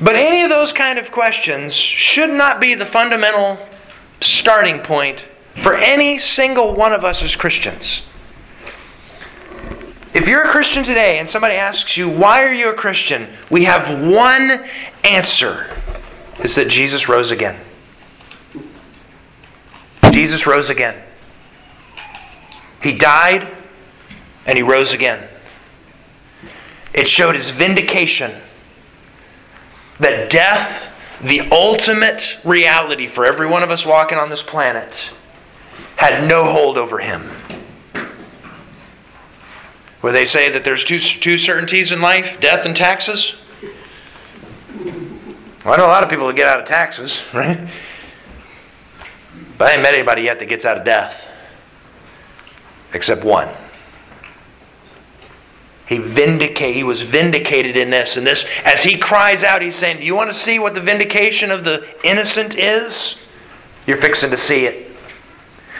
But 0.00 0.16
any 0.16 0.42
of 0.42 0.50
those 0.50 0.72
kind 0.72 0.98
of 0.98 1.12
questions 1.12 1.72
should 1.72 2.30
not 2.30 2.60
be 2.60 2.74
the 2.74 2.86
fundamental 2.86 3.58
starting 4.20 4.80
point 4.80 5.24
for 5.62 5.74
any 5.74 6.18
single 6.18 6.74
one 6.74 6.92
of 6.92 7.04
us 7.04 7.22
as 7.22 7.36
Christians. 7.36 8.02
If 10.14 10.28
you're 10.28 10.42
a 10.42 10.48
Christian 10.48 10.84
today 10.84 11.18
and 11.18 11.28
somebody 11.28 11.54
asks 11.54 11.96
you, 11.96 12.08
why 12.08 12.44
are 12.44 12.52
you 12.52 12.70
a 12.70 12.74
Christian? 12.74 13.28
We 13.50 13.64
have 13.64 14.02
one 14.06 14.68
answer. 15.04 15.70
Is 16.42 16.54
that 16.56 16.68
Jesus 16.68 17.08
rose 17.08 17.30
again. 17.30 17.58
Jesus 20.10 20.46
rose 20.46 20.68
again. 20.68 21.02
He 22.82 22.92
died 22.92 23.48
and 24.44 24.56
he 24.56 24.62
rose 24.62 24.92
again. 24.92 25.28
It 26.92 27.08
showed 27.08 27.34
his 27.34 27.48
vindication 27.48 28.38
that 29.98 30.30
death, 30.30 30.88
the 31.22 31.48
ultimate 31.50 32.38
reality 32.44 33.06
for 33.06 33.24
every 33.24 33.46
one 33.46 33.62
of 33.62 33.70
us 33.70 33.86
walking 33.86 34.18
on 34.18 34.28
this 34.28 34.42
planet, 34.42 35.04
had 35.96 36.28
no 36.28 36.50
hold 36.50 36.76
over 36.76 36.98
him. 36.98 37.30
Where 40.02 40.12
they 40.12 40.24
say 40.24 40.50
that 40.50 40.64
there's 40.64 40.84
two, 40.84 40.98
two 40.98 41.38
certainties 41.38 41.92
in 41.92 42.02
life 42.02 42.38
death 42.40 42.66
and 42.66 42.76
taxes. 42.76 43.34
Well, 45.64 45.74
I 45.74 45.76
know 45.76 45.86
a 45.86 45.94
lot 45.94 46.02
of 46.02 46.10
people 46.10 46.26
that 46.26 46.36
get 46.36 46.48
out 46.48 46.60
of 46.60 46.66
taxes, 46.66 47.18
right? 47.32 47.58
But 49.56 49.68
I 49.68 49.70
haven't 49.70 49.84
met 49.84 49.94
anybody 49.94 50.22
yet 50.22 50.40
that 50.40 50.46
gets 50.46 50.64
out 50.64 50.76
of 50.76 50.84
death, 50.84 51.28
except 52.92 53.24
one. 53.24 53.48
He 55.86 55.98
vindicate, 55.98 56.74
he 56.74 56.84
was 56.84 57.02
vindicated 57.02 57.76
in 57.76 57.90
this. 57.90 58.16
And 58.16 58.26
this, 58.26 58.44
as 58.64 58.82
he 58.82 58.98
cries 58.98 59.44
out, 59.44 59.62
he's 59.62 59.76
saying, 59.76 60.00
Do 60.00 60.06
you 60.06 60.16
want 60.16 60.30
to 60.30 60.36
see 60.36 60.58
what 60.58 60.74
the 60.74 60.80
vindication 60.80 61.50
of 61.50 61.64
the 61.64 61.86
innocent 62.02 62.56
is? 62.56 63.18
You're 63.86 63.98
fixing 63.98 64.30
to 64.30 64.36
see 64.36 64.64
it 64.64 64.91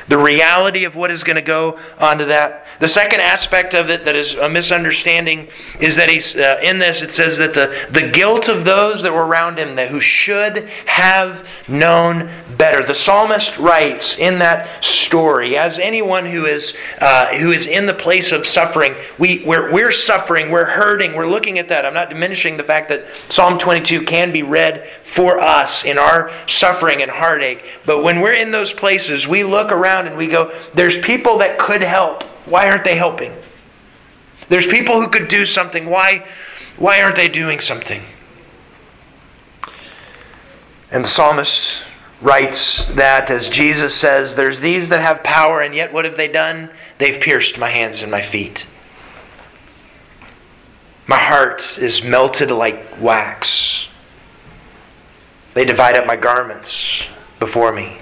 the 0.09 0.19
reality 0.19 0.85
of 0.85 0.97
what 0.97 1.11
is 1.11 1.25
going 1.25 1.37
to 1.37 1.43
go 1.43 1.79
onto 1.99 2.27
that. 2.27 2.67
The 2.81 2.89
second 2.89 3.21
aspect 3.21 3.75
of 3.75 3.91
it 3.91 4.05
that 4.05 4.17
is 4.17 4.35
a 4.35 4.49
misunderstanding 4.49 5.49
is 5.81 5.97
that 5.97 6.11
he's 6.11 6.35
uh, 6.35 6.59
in 6.63 6.79
this. 6.79 7.03
It 7.03 7.13
says 7.13 7.39
that 7.39 7.55
the, 7.55 7.89
the 7.91 8.11
guilt 8.11 8.49
of 8.49 8.65
those 8.65 9.03
that 9.03 9.13
were 9.13 9.27
around 9.27 9.59
him 9.59 9.77
that 9.77 9.89
who 9.89 10.01
should 10.01 10.69
have 10.87 11.47
known 11.69 12.31
better. 12.57 12.85
The 12.85 12.95
psalmist 12.95 13.59
writes 13.59 14.19
in 14.19 14.39
that 14.41 14.85
story, 14.85 15.57
as 15.57 15.79
anyone 15.79 16.27
who 16.27 16.47
is 16.47 16.75
uh, 17.01 17.37
who 17.37 17.53
is 17.53 17.67
in 17.67 17.87
the 17.87 17.95
place 17.95 18.33
of 18.33 18.47
suffering, 18.47 18.95
we 19.19 19.45
we're, 19.45 19.73
we're 19.73 19.93
suffering, 19.93 20.51
we're 20.51 20.65
hurting, 20.65 21.15
we're 21.15 21.29
looking 21.29 21.59
at 21.59 21.69
that. 21.69 21.87
I'm 21.87 21.95
not 21.95 22.11
diminishing 22.11 22.57
the 22.57 22.65
fact 22.65 22.89
that 22.89 23.07
Psalm 23.29 23.59
22 23.59 24.03
can 24.03 24.33
be 24.33 24.43
read 24.43 24.89
for 25.05 25.39
us 25.39 25.85
in 25.85 25.99
our 25.99 26.33
suffering 26.49 27.03
and 27.03 27.11
heartache. 27.11 27.63
But 27.85 28.03
when 28.03 28.21
we're 28.21 28.35
in 28.35 28.51
those 28.51 28.73
places, 28.73 29.29
we 29.29 29.45
look 29.45 29.71
around 29.71 29.92
and 30.01 30.17
we 30.17 30.27
go, 30.27 30.53
there's 30.75 30.99
people 30.99 31.39
that 31.39 31.59
could 31.59 31.83
help. 31.83 32.23
Why 32.47 32.69
aren't 32.69 32.85
they 32.85 32.97
helping? 32.97 33.35
There's 34.49 34.67
people 34.67 35.01
who 35.01 35.09
could 35.09 35.29
do 35.29 35.47
something. 35.47 35.87
Why, 35.87 36.27
why 36.77 37.03
aren't 37.03 37.17
they 37.17 37.29
doing 37.29 37.61
something? 37.61 38.03
And 40.91 41.05
the 41.05 41.09
psalmist 41.09 41.83
writes 42.21 42.87
that 42.87 43.31
as 43.31 43.49
Jesus 43.49 43.95
says, 43.95 44.35
There's 44.35 44.61
these 44.61 44.89
that 44.91 45.01
have 45.01 45.23
power, 45.23 45.61
and 45.61 45.75
yet 45.75 45.93
what 45.93 46.05
have 46.05 46.17
they 46.17 46.29
done? 46.29 46.71
They've 46.99 47.21
pierced 47.21 47.59
my 47.59 47.71
hands 47.71 48.03
and 48.03 48.11
my 48.11 48.23
feet. 48.23 48.67
My 51.07 51.19
heart 51.19 51.79
is 51.79 52.05
melted 52.05 52.51
like 52.51 53.01
wax. 53.01 53.89
They 55.55 55.65
divide 55.65 55.97
up 55.97 56.07
my 56.07 56.17
garments 56.17 57.05
before 57.39 57.73
me. 57.73 57.99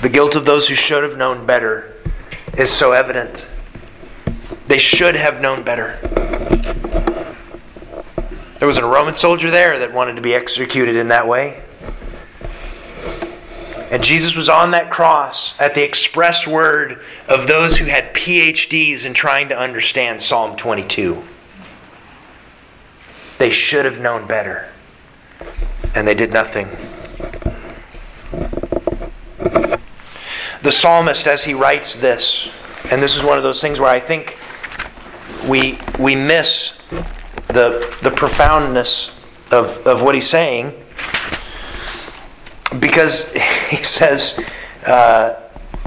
The 0.00 0.08
guilt 0.08 0.36
of 0.36 0.44
those 0.44 0.68
who 0.68 0.74
should 0.74 1.02
have 1.02 1.16
known 1.16 1.44
better 1.44 1.92
is 2.56 2.70
so 2.70 2.92
evident. 2.92 3.46
They 4.68 4.78
should 4.78 5.16
have 5.16 5.40
known 5.40 5.64
better. 5.64 5.98
There 8.58 8.68
was 8.68 8.76
a 8.76 8.84
Roman 8.84 9.14
soldier 9.14 9.50
there 9.50 9.78
that 9.78 9.92
wanted 9.92 10.16
to 10.16 10.22
be 10.22 10.34
executed 10.34 10.96
in 10.96 11.08
that 11.08 11.26
way. 11.26 11.62
And 13.90 14.02
Jesus 14.02 14.34
was 14.34 14.48
on 14.48 14.72
that 14.72 14.90
cross 14.90 15.54
at 15.58 15.74
the 15.74 15.82
express 15.82 16.46
word 16.46 17.02
of 17.26 17.46
those 17.46 17.78
who 17.78 17.86
had 17.86 18.12
PhDs 18.14 19.04
in 19.04 19.14
trying 19.14 19.48
to 19.48 19.58
understand 19.58 20.20
Psalm 20.20 20.56
22. 20.56 21.24
They 23.38 23.50
should 23.50 23.84
have 23.84 23.98
known 23.98 24.26
better 24.26 24.68
and 25.94 26.06
they 26.06 26.14
did 26.14 26.32
nothing. 26.32 26.68
The 30.62 30.72
psalmist, 30.72 31.26
as 31.26 31.44
he 31.44 31.54
writes 31.54 31.96
this, 31.96 32.48
and 32.90 33.02
this 33.02 33.16
is 33.16 33.22
one 33.22 33.38
of 33.38 33.44
those 33.44 33.60
things 33.60 33.78
where 33.80 33.90
I 33.90 34.00
think 34.00 34.38
we, 35.46 35.78
we 35.98 36.16
miss 36.16 36.72
the, 37.48 37.94
the 38.02 38.10
profoundness 38.10 39.10
of, 39.50 39.86
of 39.86 40.02
what 40.02 40.14
he's 40.14 40.28
saying 40.28 40.72
because 42.78 43.30
he 43.70 43.82
says 43.82 44.38
uh, 44.84 45.40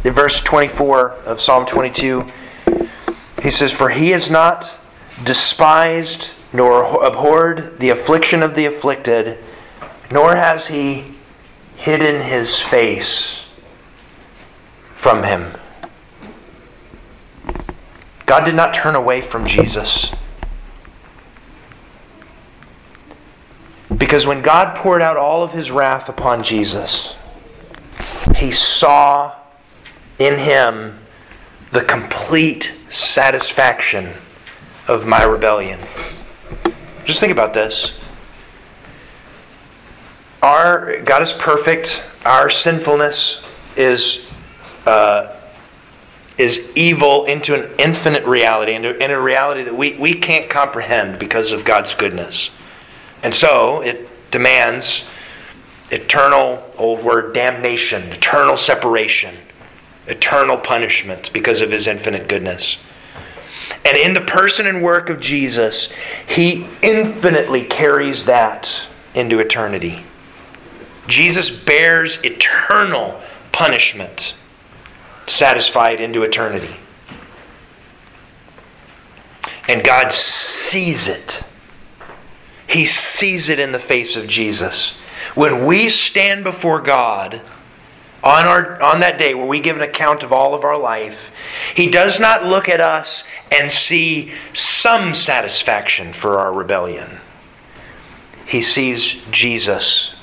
in 0.03 0.13
verse 0.13 0.41
24 0.41 1.11
of 1.25 1.41
Psalm 1.41 1.65
22, 1.65 2.25
he 3.43 3.51
says, 3.51 3.71
For 3.71 3.89
he 3.89 4.09
has 4.09 4.29
not 4.29 4.71
despised 5.23 6.31
nor 6.53 7.03
abhorred 7.03 7.79
the 7.79 7.89
affliction 7.89 8.43
of 8.43 8.55
the 8.55 8.65
afflicted 8.65 9.37
nor 10.11 10.35
has 10.35 10.67
he 10.67 11.05
hidden 11.77 12.21
his 12.21 12.59
face 12.59 13.40
from 15.01 15.23
him. 15.23 15.51
God 18.27 18.45
did 18.45 18.53
not 18.53 18.71
turn 18.71 18.95
away 18.95 19.19
from 19.19 19.47
Jesus. 19.47 20.11
Because 23.97 24.27
when 24.27 24.43
God 24.43 24.75
poured 24.77 25.01
out 25.01 25.17
all 25.17 25.41
of 25.41 25.53
his 25.53 25.71
wrath 25.71 26.07
upon 26.07 26.43
Jesus, 26.43 27.15
he 28.35 28.51
saw 28.51 29.33
in 30.19 30.37
him 30.37 30.99
the 31.71 31.81
complete 31.81 32.71
satisfaction 32.91 34.13
of 34.87 35.07
my 35.07 35.23
rebellion. 35.23 35.79
Just 37.05 37.19
think 37.19 37.31
about 37.31 37.55
this 37.55 37.93
our 40.43 41.01
God 41.01 41.23
is 41.23 41.31
perfect. 41.31 42.03
Our 42.23 42.51
sinfulness 42.51 43.41
is 43.75 44.21
uh, 44.85 45.35
is 46.37 46.61
evil 46.75 47.25
into 47.25 47.53
an 47.53 47.69
infinite 47.77 48.25
reality, 48.25 48.73
into 48.73 48.97
in 48.97 49.11
a 49.11 49.19
reality 49.19 49.63
that 49.63 49.75
we, 49.75 49.95
we 49.97 50.15
can't 50.15 50.49
comprehend 50.49 51.19
because 51.19 51.51
of 51.51 51.63
God's 51.63 51.93
goodness. 51.93 52.49
And 53.23 53.33
so 53.33 53.81
it 53.81 54.09
demands 54.31 55.03
eternal, 55.91 56.71
old 56.77 57.03
word, 57.03 57.33
damnation, 57.33 58.03
eternal 58.11 58.57
separation, 58.57 59.35
eternal 60.07 60.57
punishment 60.57 61.31
because 61.33 61.61
of 61.61 61.69
his 61.69 61.85
infinite 61.87 62.27
goodness. 62.27 62.77
And 63.85 63.97
in 63.97 64.13
the 64.13 64.21
person 64.21 64.67
and 64.67 64.81
work 64.81 65.09
of 65.09 65.19
Jesus, 65.19 65.91
he 66.27 66.67
infinitely 66.81 67.65
carries 67.65 68.25
that 68.25 68.71
into 69.13 69.39
eternity. 69.39 70.05
Jesus 71.07 71.49
bears 71.49 72.17
eternal 72.23 73.21
punishment 73.51 74.33
satisfied 75.31 75.99
into 75.99 76.23
eternity. 76.23 76.75
And 79.67 79.83
God 79.83 80.11
sees 80.11 81.07
it. 81.07 81.43
He 82.67 82.85
sees 82.85 83.49
it 83.49 83.59
in 83.59 83.71
the 83.71 83.79
face 83.79 84.15
of 84.15 84.27
Jesus. 84.27 84.93
When 85.35 85.65
we 85.65 85.89
stand 85.89 86.43
before 86.43 86.81
God 86.81 87.41
on, 88.23 88.45
our, 88.45 88.81
on 88.81 88.99
that 89.01 89.17
day 89.17 89.33
where 89.33 89.45
we 89.45 89.59
give 89.59 89.75
an 89.75 89.81
account 89.81 90.23
of 90.23 90.31
all 90.33 90.53
of 90.53 90.63
our 90.63 90.77
life, 90.77 91.29
He 91.75 91.89
does 91.89 92.19
not 92.19 92.45
look 92.45 92.67
at 92.67 92.81
us 92.81 93.23
and 93.51 93.71
see 93.71 94.31
some 94.53 95.13
satisfaction 95.13 96.13
for 96.13 96.39
our 96.39 96.51
rebellion. 96.51 97.19
He 98.45 98.61
sees 98.61 99.21
Jesus 99.31 100.15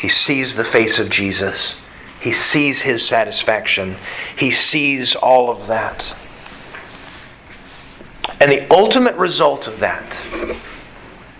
he 0.00 0.08
sees 0.08 0.54
the 0.54 0.64
face 0.64 0.98
of 0.98 1.10
Jesus. 1.10 1.74
He 2.20 2.32
sees 2.32 2.82
his 2.82 3.06
satisfaction. 3.06 3.96
He 4.36 4.50
sees 4.50 5.14
all 5.14 5.50
of 5.50 5.66
that. 5.68 6.14
And 8.40 8.52
the 8.52 8.70
ultimate 8.72 9.16
result 9.16 9.66
of 9.66 9.80
that 9.80 10.20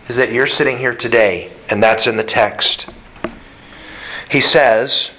is 0.09 0.17
that 0.17 0.33
you're 0.33 0.47
sitting 0.47 0.79
here 0.79 0.95
today, 0.95 1.53
and 1.69 1.83
that's 1.83 2.07
in 2.07 2.17
the 2.17 2.25
text. 2.25 2.89
He 4.31 4.41
says, 4.41 5.11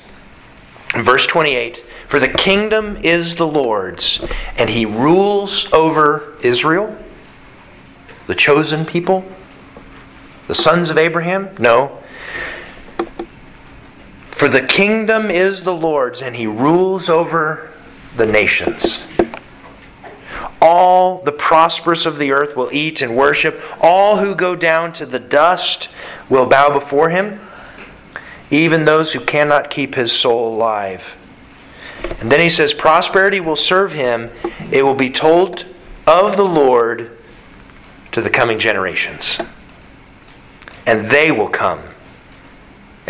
in 0.95 1.04
verse 1.04 1.26
28, 1.28 1.84
For 2.08 2.19
the 2.19 2.28
kingdom 2.28 2.97
is 3.04 3.36
the 3.36 3.47
Lord's, 3.47 4.21
and 4.58 4.69
he 4.69 4.86
rules 4.86 5.71
over 5.71 6.36
Israel, 6.41 6.97
the 8.28 8.36
chosen 8.36 8.86
people, 8.86 9.24
the 10.47 10.56
sons 10.56 10.89
of 10.89 10.97
Abraham? 10.97 11.50
No, 11.60 12.00
for 14.41 14.47
the 14.47 14.62
kingdom 14.63 15.30
is 15.30 15.62
the 15.62 15.71
Lord's, 15.71 16.23
and 16.23 16.36
he 16.36 16.47
rules 16.47 17.10
over 17.10 17.69
the 18.17 18.25
nations. 18.25 18.99
All 20.60 21.21
the 21.21 21.32
prosperous 21.32 22.08
of 22.08 22.17
the 22.17 22.32
earth 22.32 22.56
will 22.56 22.73
eat 22.73 23.04
and 23.04 23.15
worship. 23.15 23.62
All 23.80 24.17
who 24.17 24.34
go 24.34 24.56
down 24.56 24.93
to 24.93 25.06
the 25.06 25.19
dust 25.19 25.89
will 26.27 26.47
bow 26.47 26.73
before 26.73 27.12
him, 27.12 27.39
even 28.49 28.84
those 28.84 29.13
who 29.13 29.19
cannot 29.19 29.69
keep 29.69 29.93
his 29.93 30.12
soul 30.12 30.56
alive. 30.56 31.04
And 32.19 32.32
then 32.32 32.39
he 32.39 32.49
says, 32.49 32.73
Prosperity 32.73 33.41
will 33.41 33.56
serve 33.56 33.91
him. 33.91 34.32
It 34.71 34.82
will 34.82 34.95
be 34.95 35.12
told 35.12 35.67
of 36.08 36.36
the 36.36 36.45
Lord 36.45 37.15
to 38.12 38.23
the 38.23 38.30
coming 38.32 38.58
generations. 38.58 39.38
And 40.88 41.06
they 41.12 41.32
will 41.32 41.49
come 41.49 41.90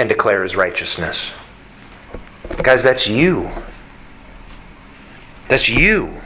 and 0.02 0.10
declare 0.10 0.42
his 0.42 0.56
righteousness. 0.56 1.30
Guys, 2.64 2.82
that's 2.82 3.08
you. 3.08 3.52
That's 5.48 5.70
you. 5.70 6.18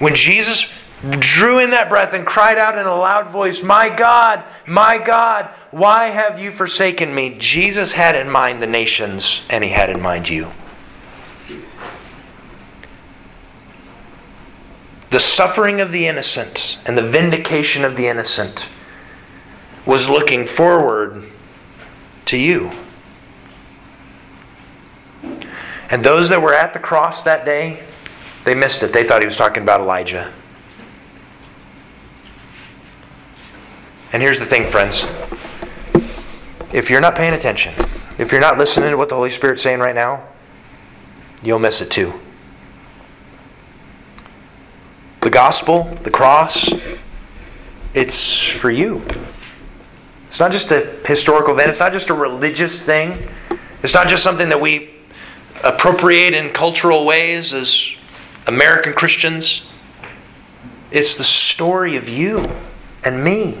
When 0.00 0.16
Jesus 0.16 0.66
drew 1.20 1.60
in 1.60 1.70
that 1.70 1.88
breath 1.88 2.12
and 2.12 2.26
cried 2.26 2.58
out 2.58 2.76
in 2.76 2.86
a 2.86 2.94
loud 2.94 3.30
voice, 3.30 3.62
My 3.62 3.88
God, 3.88 4.42
my 4.66 4.98
God, 4.98 5.48
why 5.70 6.08
have 6.08 6.40
you 6.40 6.50
forsaken 6.50 7.14
me? 7.14 7.36
Jesus 7.38 7.92
had 7.92 8.16
in 8.16 8.28
mind 8.28 8.60
the 8.60 8.66
nations 8.66 9.42
and 9.48 9.62
he 9.62 9.70
had 9.70 9.88
in 9.88 10.00
mind 10.00 10.28
you. 10.28 10.50
The 15.10 15.20
suffering 15.20 15.80
of 15.80 15.92
the 15.92 16.08
innocent 16.08 16.78
and 16.84 16.98
the 16.98 17.08
vindication 17.08 17.84
of 17.84 17.96
the 17.96 18.08
innocent 18.08 18.64
was 19.86 20.08
looking 20.08 20.46
forward 20.46 21.30
to 22.26 22.36
you. 22.36 22.70
And 25.90 26.04
those 26.04 26.28
that 26.28 26.40
were 26.40 26.54
at 26.54 26.72
the 26.72 26.78
cross 26.78 27.22
that 27.24 27.44
day, 27.44 27.82
they 28.44 28.54
missed 28.54 28.82
it. 28.82 28.92
They 28.92 29.04
thought 29.04 29.22
he 29.22 29.26
was 29.26 29.36
talking 29.36 29.62
about 29.62 29.80
Elijah. 29.80 30.32
And 34.12 34.22
here's 34.22 34.38
the 34.38 34.46
thing, 34.46 34.70
friends. 34.70 35.04
If 36.72 36.90
you're 36.90 37.00
not 37.00 37.16
paying 37.16 37.34
attention, 37.34 37.74
if 38.18 38.32
you're 38.32 38.40
not 38.40 38.58
listening 38.58 38.90
to 38.90 38.96
what 38.96 39.08
the 39.08 39.14
Holy 39.14 39.30
Spirit's 39.30 39.62
saying 39.62 39.80
right 39.80 39.94
now, 39.94 40.22
you'll 41.42 41.58
miss 41.58 41.80
it 41.80 41.90
too. 41.90 42.20
The 45.20 45.30
gospel, 45.30 45.84
the 46.02 46.10
cross, 46.10 46.70
it's 47.94 48.38
for 48.38 48.70
you. 48.70 49.02
It's 50.30 50.38
not 50.38 50.52
just 50.52 50.70
a 50.70 50.86
historical 51.04 51.54
event, 51.54 51.70
it's 51.70 51.80
not 51.80 51.92
just 51.92 52.08
a 52.08 52.14
religious 52.14 52.80
thing. 52.80 53.28
It's 53.82 53.94
not 53.94 54.06
just 54.06 54.22
something 54.22 54.48
that 54.48 54.60
we 54.60 54.90
appropriate 55.64 56.34
in 56.34 56.50
cultural 56.50 57.04
ways 57.04 57.52
as 57.52 57.90
American 58.46 58.92
Christians. 58.92 59.62
It's 60.92 61.16
the 61.16 61.24
story 61.24 61.96
of 61.96 62.08
you 62.08 62.48
and 63.02 63.24
me. 63.24 63.58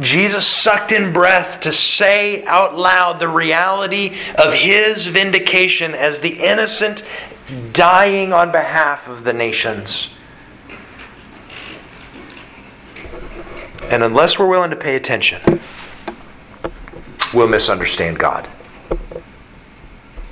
Jesus 0.00 0.46
sucked 0.46 0.92
in 0.92 1.12
breath 1.12 1.60
to 1.60 1.72
say 1.72 2.44
out 2.44 2.76
loud 2.76 3.18
the 3.18 3.28
reality 3.28 4.16
of 4.38 4.52
his 4.52 5.06
vindication 5.06 5.94
as 5.94 6.20
the 6.20 6.38
innocent 6.40 7.04
dying 7.72 8.32
on 8.32 8.52
behalf 8.52 9.08
of 9.08 9.24
the 9.24 9.32
nations. 9.32 10.10
And 13.90 14.02
unless 14.02 14.38
we're 14.38 14.46
willing 14.46 14.70
to 14.70 14.76
pay 14.76 14.96
attention, 14.96 15.60
we'll 17.32 17.48
misunderstand 17.48 18.18
God. 18.18 18.48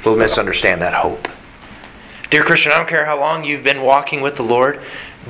We'll 0.04 0.16
misunderstand 0.16 0.82
that 0.82 0.94
hope. 0.94 1.28
Dear 2.30 2.42
Christian, 2.42 2.72
I 2.72 2.78
don't 2.78 2.88
care 2.88 3.04
how 3.04 3.18
long 3.18 3.44
you've 3.44 3.62
been 3.62 3.82
walking 3.82 4.20
with 4.20 4.36
the 4.36 4.42
Lord, 4.42 4.80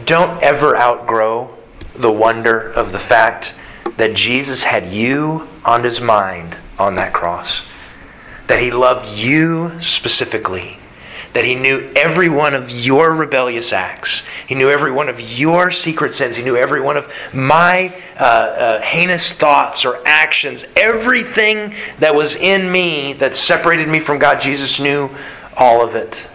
don't 0.06 0.42
ever 0.42 0.76
outgrow 0.76 1.54
the 1.94 2.10
wonder 2.10 2.72
of 2.72 2.92
the 2.92 2.98
fact 2.98 3.54
that 3.96 4.14
Jesus 4.14 4.64
had 4.64 4.92
you 4.92 5.48
on 5.64 5.84
his 5.84 6.00
mind 6.00 6.56
on 6.78 6.96
that 6.96 7.12
cross. 7.12 7.62
That 8.48 8.60
he 8.60 8.70
loved 8.70 9.06
you 9.06 9.80
specifically. 9.80 10.78
That 11.34 11.44
he 11.44 11.54
knew 11.54 11.92
every 11.96 12.28
one 12.28 12.54
of 12.54 12.70
your 12.70 13.14
rebellious 13.14 13.72
acts. 13.72 14.22
He 14.46 14.54
knew 14.54 14.70
every 14.70 14.92
one 14.92 15.08
of 15.08 15.20
your 15.20 15.70
secret 15.70 16.14
sins. 16.14 16.36
He 16.36 16.42
knew 16.42 16.56
every 16.56 16.80
one 16.80 16.96
of 16.96 17.10
my 17.32 17.94
uh, 18.16 18.22
uh, 18.22 18.80
heinous 18.80 19.32
thoughts 19.32 19.84
or 19.84 20.00
actions. 20.06 20.64
Everything 20.76 21.74
that 21.98 22.14
was 22.14 22.36
in 22.36 22.70
me 22.70 23.14
that 23.14 23.34
separated 23.34 23.88
me 23.88 24.00
from 24.00 24.18
God, 24.18 24.40
Jesus 24.40 24.78
knew 24.78 25.10
all 25.56 25.84
of 25.84 25.96
it. 25.96 26.26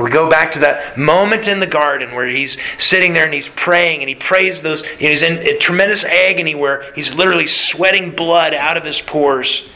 And 0.00 0.04
we 0.06 0.10
go 0.10 0.30
back 0.30 0.52
to 0.52 0.60
that 0.60 0.96
moment 0.96 1.46
in 1.46 1.60
the 1.60 1.66
garden 1.66 2.14
where 2.14 2.26
he's 2.26 2.56
sitting 2.78 3.12
there 3.12 3.26
and 3.26 3.34
he's 3.34 3.48
praying 3.48 4.00
and 4.00 4.08
he 4.08 4.14
prays 4.14 4.62
those. 4.62 4.82
He's 4.98 5.20
in 5.20 5.38
a 5.46 5.58
tremendous 5.58 6.04
agony 6.04 6.54
where 6.54 6.90
he's 6.94 7.14
literally 7.14 7.46
sweating 7.46 8.10
blood 8.16 8.54
out 8.54 8.78
of 8.78 8.84
his 8.84 9.00
pores. 9.02 9.68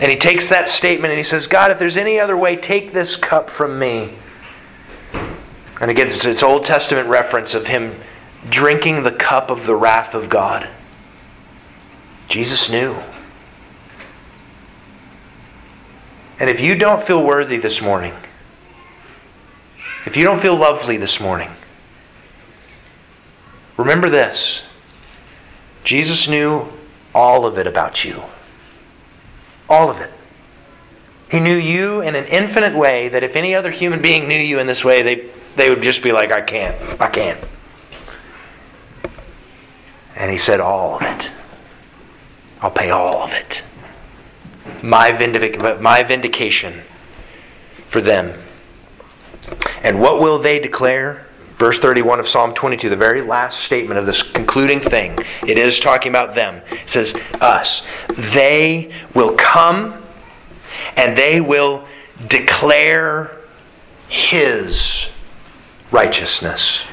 And 0.00 0.10
he 0.10 0.16
takes 0.16 0.48
that 0.48 0.68
statement 0.68 1.10
and 1.10 1.18
he 1.18 1.24
says, 1.24 1.46
God, 1.46 1.70
if 1.70 1.78
there's 1.78 1.96
any 1.96 2.20
other 2.20 2.36
way, 2.36 2.56
take 2.56 2.92
this 2.92 3.16
cup 3.16 3.50
from 3.50 3.78
me. 3.78 4.14
And 5.80 5.90
again, 5.90 6.06
it's, 6.06 6.24
it's 6.24 6.42
Old 6.42 6.64
Testament 6.64 7.08
reference 7.08 7.54
of 7.54 7.66
him 7.66 8.00
drinking 8.48 9.02
the 9.02 9.10
cup 9.10 9.50
of 9.50 9.66
the 9.66 9.74
wrath 9.74 10.14
of 10.14 10.28
God. 10.28 10.68
Jesus 12.28 12.70
knew. 12.70 12.96
And 16.38 16.48
if 16.48 16.60
you 16.60 16.76
don't 16.76 17.04
feel 17.04 17.24
worthy 17.24 17.56
this 17.56 17.82
morning, 17.82 18.14
if 20.06 20.16
you 20.16 20.22
don't 20.22 20.40
feel 20.40 20.56
lovely 20.56 20.96
this 20.96 21.18
morning, 21.18 21.50
remember 23.76 24.08
this 24.08 24.62
Jesus 25.82 26.28
knew 26.28 26.68
all 27.14 27.44
of 27.44 27.58
it 27.58 27.66
about 27.66 28.04
you. 28.04 28.22
All 29.68 29.90
of 29.90 30.00
it. 30.00 30.10
He 31.30 31.40
knew 31.40 31.56
you 31.56 32.00
in 32.00 32.14
an 32.14 32.24
infinite 32.26 32.74
way 32.74 33.08
that 33.08 33.22
if 33.22 33.36
any 33.36 33.54
other 33.54 33.70
human 33.70 34.00
being 34.00 34.28
knew 34.28 34.38
you 34.38 34.58
in 34.58 34.66
this 34.66 34.84
way, 34.84 35.02
they, 35.02 35.30
they 35.56 35.68
would 35.68 35.82
just 35.82 36.02
be 36.02 36.12
like, 36.12 36.32
I 36.32 36.40
can't. 36.40 36.76
I 37.00 37.08
can't. 37.08 37.38
And 40.16 40.30
he 40.30 40.38
said, 40.38 40.60
All 40.60 40.96
of 40.96 41.02
it. 41.02 41.30
I'll 42.60 42.70
pay 42.70 42.90
all 42.90 43.22
of 43.22 43.32
it. 43.32 43.62
My, 44.82 45.12
vindic- 45.12 45.80
my 45.80 46.02
vindication 46.02 46.82
for 47.88 48.00
them 48.00 48.42
and 49.82 50.00
what 50.00 50.20
will 50.20 50.38
they 50.38 50.58
declare? 50.58 51.26
Verse 51.58 51.80
31 51.80 52.20
of 52.20 52.28
Psalm 52.28 52.54
22, 52.54 52.88
the 52.88 52.96
very 52.96 53.20
last 53.20 53.64
statement 53.64 53.98
of 53.98 54.06
this 54.06 54.22
concluding 54.22 54.78
thing. 54.78 55.18
It 55.44 55.58
is 55.58 55.80
talking 55.80 56.10
about 56.10 56.36
them. 56.36 56.62
It 56.70 56.88
says, 56.88 57.16
Us. 57.40 57.82
They 58.14 58.94
will 59.12 59.34
come 59.34 60.04
and 60.96 61.18
they 61.18 61.40
will 61.40 61.84
declare 62.28 63.36
His 64.08 65.08
righteousness. 65.90 66.84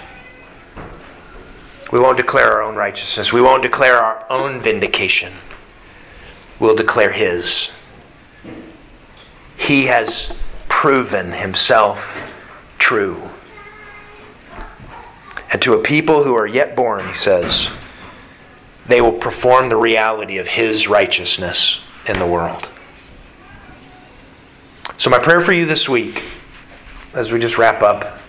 We 1.91 1.99
won't 1.99 2.17
declare 2.17 2.51
our 2.51 2.63
own 2.63 2.75
righteousness. 2.75 3.31
We 3.31 3.41
won't 3.41 3.61
declare 3.61 3.99
our 3.99 4.25
own 4.31 4.61
vindication. 4.61 5.33
We'll 6.59 6.75
declare 6.75 7.11
His. 7.11 7.69
He 9.57 9.85
has 9.85 10.31
proven 10.69 11.33
Himself 11.33 12.33
true. 12.79 13.29
And 15.55 15.61
to 15.61 15.73
a 15.73 15.81
people 15.81 16.25
who 16.25 16.35
are 16.35 16.45
yet 16.45 16.75
born, 16.75 17.07
he 17.07 17.13
says, 17.13 17.69
they 18.87 18.99
will 18.99 19.13
perform 19.13 19.69
the 19.69 19.77
reality 19.77 20.37
of 20.37 20.47
his 20.47 20.89
righteousness 20.89 21.79
in 22.09 22.19
the 22.19 22.25
world. 22.27 22.69
So 24.97 25.09
my 25.09 25.17
prayer 25.17 25.39
for 25.39 25.53
you 25.53 25.65
this 25.65 25.87
week, 25.87 26.23
as 27.13 27.31
we 27.31 27.39
just 27.39 27.57
wrap 27.57 27.81
up, 27.81 28.19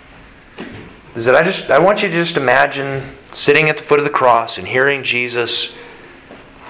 is 1.17 1.25
that 1.25 1.35
I 1.35 1.43
just 1.43 1.69
I 1.69 1.81
want 1.81 2.01
you 2.01 2.09
to 2.11 2.15
just 2.15 2.37
imagine 2.37 3.03
sitting 3.33 3.69
at 3.69 3.77
the 3.77 3.83
foot 3.83 3.99
of 3.99 4.05
the 4.05 4.11
cross 4.11 4.57
and 4.57 4.69
hearing 4.69 5.03
Jesus 5.03 5.75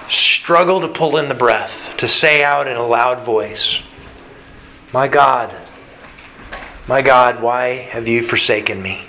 struggle 0.09 0.81
to 0.81 0.87
pull 0.87 1.17
in 1.17 1.27
the 1.27 1.35
breath, 1.35 1.95
to 1.97 2.07
say 2.07 2.43
out 2.43 2.67
in 2.67 2.77
a 2.77 2.87
loud 2.87 3.23
voice, 3.23 3.79
My 4.91 5.07
God, 5.07 5.55
my 6.87 7.03
God, 7.03 7.43
why 7.43 7.73
have 7.75 8.07
you 8.07 8.23
forsaken 8.23 8.81
me? 8.81 9.03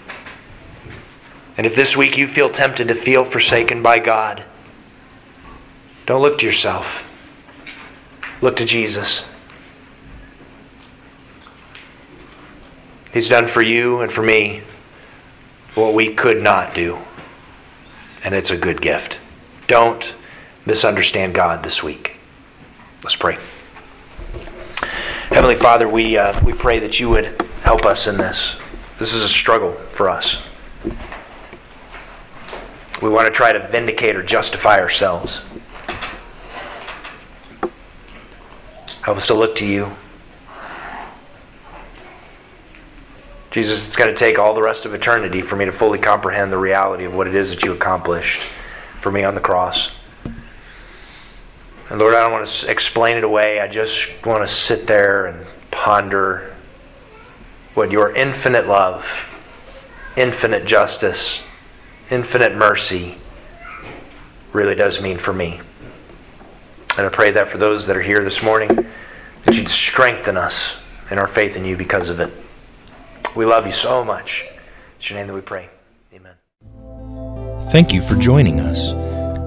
And 1.58 1.66
if 1.66 1.74
this 1.74 1.96
week 1.96 2.16
you 2.16 2.28
feel 2.28 2.48
tempted 2.48 2.86
to 2.86 2.94
feel 2.94 3.24
forsaken 3.24 3.82
by 3.82 3.98
God, 3.98 4.44
don't 6.06 6.22
look 6.22 6.38
to 6.38 6.46
yourself. 6.46 7.04
Look 8.40 8.56
to 8.56 8.64
Jesus. 8.64 9.24
He's 13.12 13.28
done 13.28 13.48
for 13.48 13.60
you 13.60 14.00
and 14.00 14.12
for 14.12 14.22
me 14.22 14.62
what 15.74 15.94
we 15.94 16.14
could 16.14 16.40
not 16.40 16.76
do. 16.76 16.98
And 18.22 18.36
it's 18.36 18.52
a 18.52 18.56
good 18.56 18.80
gift. 18.80 19.18
Don't 19.66 20.14
misunderstand 20.64 21.34
God 21.34 21.64
this 21.64 21.82
week. 21.82 22.12
Let's 23.02 23.16
pray. 23.16 23.36
Heavenly 25.30 25.56
Father, 25.56 25.88
we, 25.88 26.16
uh, 26.16 26.40
we 26.44 26.52
pray 26.52 26.78
that 26.78 27.00
you 27.00 27.10
would 27.10 27.42
help 27.62 27.84
us 27.84 28.06
in 28.06 28.16
this. 28.16 28.54
This 29.00 29.12
is 29.12 29.24
a 29.24 29.28
struggle 29.28 29.72
for 29.90 30.08
us. 30.08 30.36
We 33.00 33.08
want 33.08 33.26
to 33.26 33.32
try 33.32 33.52
to 33.52 33.68
vindicate 33.68 34.16
or 34.16 34.22
justify 34.22 34.78
ourselves. 34.78 35.40
Help 39.02 39.16
us 39.16 39.26
to 39.28 39.34
look 39.34 39.56
to 39.56 39.66
you. 39.66 39.92
Jesus, 43.50 43.86
it's 43.86 43.96
going 43.96 44.10
to 44.10 44.16
take 44.16 44.38
all 44.38 44.52
the 44.52 44.62
rest 44.62 44.84
of 44.84 44.92
eternity 44.94 45.40
for 45.40 45.56
me 45.56 45.64
to 45.64 45.72
fully 45.72 45.98
comprehend 45.98 46.52
the 46.52 46.58
reality 46.58 47.04
of 47.04 47.14
what 47.14 47.26
it 47.26 47.34
is 47.34 47.50
that 47.50 47.62
you 47.64 47.72
accomplished 47.72 48.42
for 49.00 49.10
me 49.10 49.24
on 49.24 49.34
the 49.34 49.40
cross. 49.40 49.90
And 51.88 51.98
Lord, 51.98 52.14
I 52.14 52.20
don't 52.20 52.32
want 52.32 52.46
to 52.46 52.70
explain 52.70 53.16
it 53.16 53.24
away. 53.24 53.60
I 53.60 53.68
just 53.68 54.08
want 54.26 54.46
to 54.46 54.54
sit 54.54 54.86
there 54.86 55.26
and 55.26 55.46
ponder 55.70 56.54
what 57.72 57.90
your 57.90 58.14
infinite 58.14 58.66
love, 58.66 59.06
infinite 60.16 60.66
justice, 60.66 61.40
infinite 62.10 62.54
mercy 62.54 63.16
really 64.52 64.74
does 64.74 65.00
mean 65.00 65.18
for 65.18 65.32
me. 65.32 65.60
And 66.96 67.06
I 67.06 67.10
pray 67.10 67.30
that 67.30 67.48
for 67.48 67.58
those 67.58 67.86
that 67.86 67.96
are 67.96 68.02
here 68.02 68.24
this 68.24 68.42
morning, 68.42 68.86
that 69.44 69.54
you'd 69.54 69.68
strengthen 69.68 70.36
us 70.36 70.72
in 71.10 71.18
our 71.18 71.28
faith 71.28 71.56
in 71.56 71.64
you 71.64 71.76
because 71.76 72.08
of 72.08 72.20
it. 72.20 72.32
We 73.36 73.44
love 73.44 73.66
you 73.66 73.72
so 73.72 74.04
much. 74.04 74.44
It's 74.96 75.08
your 75.08 75.18
name 75.18 75.28
that 75.28 75.34
we 75.34 75.40
pray. 75.40 75.68
Amen. 76.12 76.34
Thank 77.70 77.92
you 77.92 78.02
for 78.02 78.16
joining 78.16 78.60
us. 78.60 78.92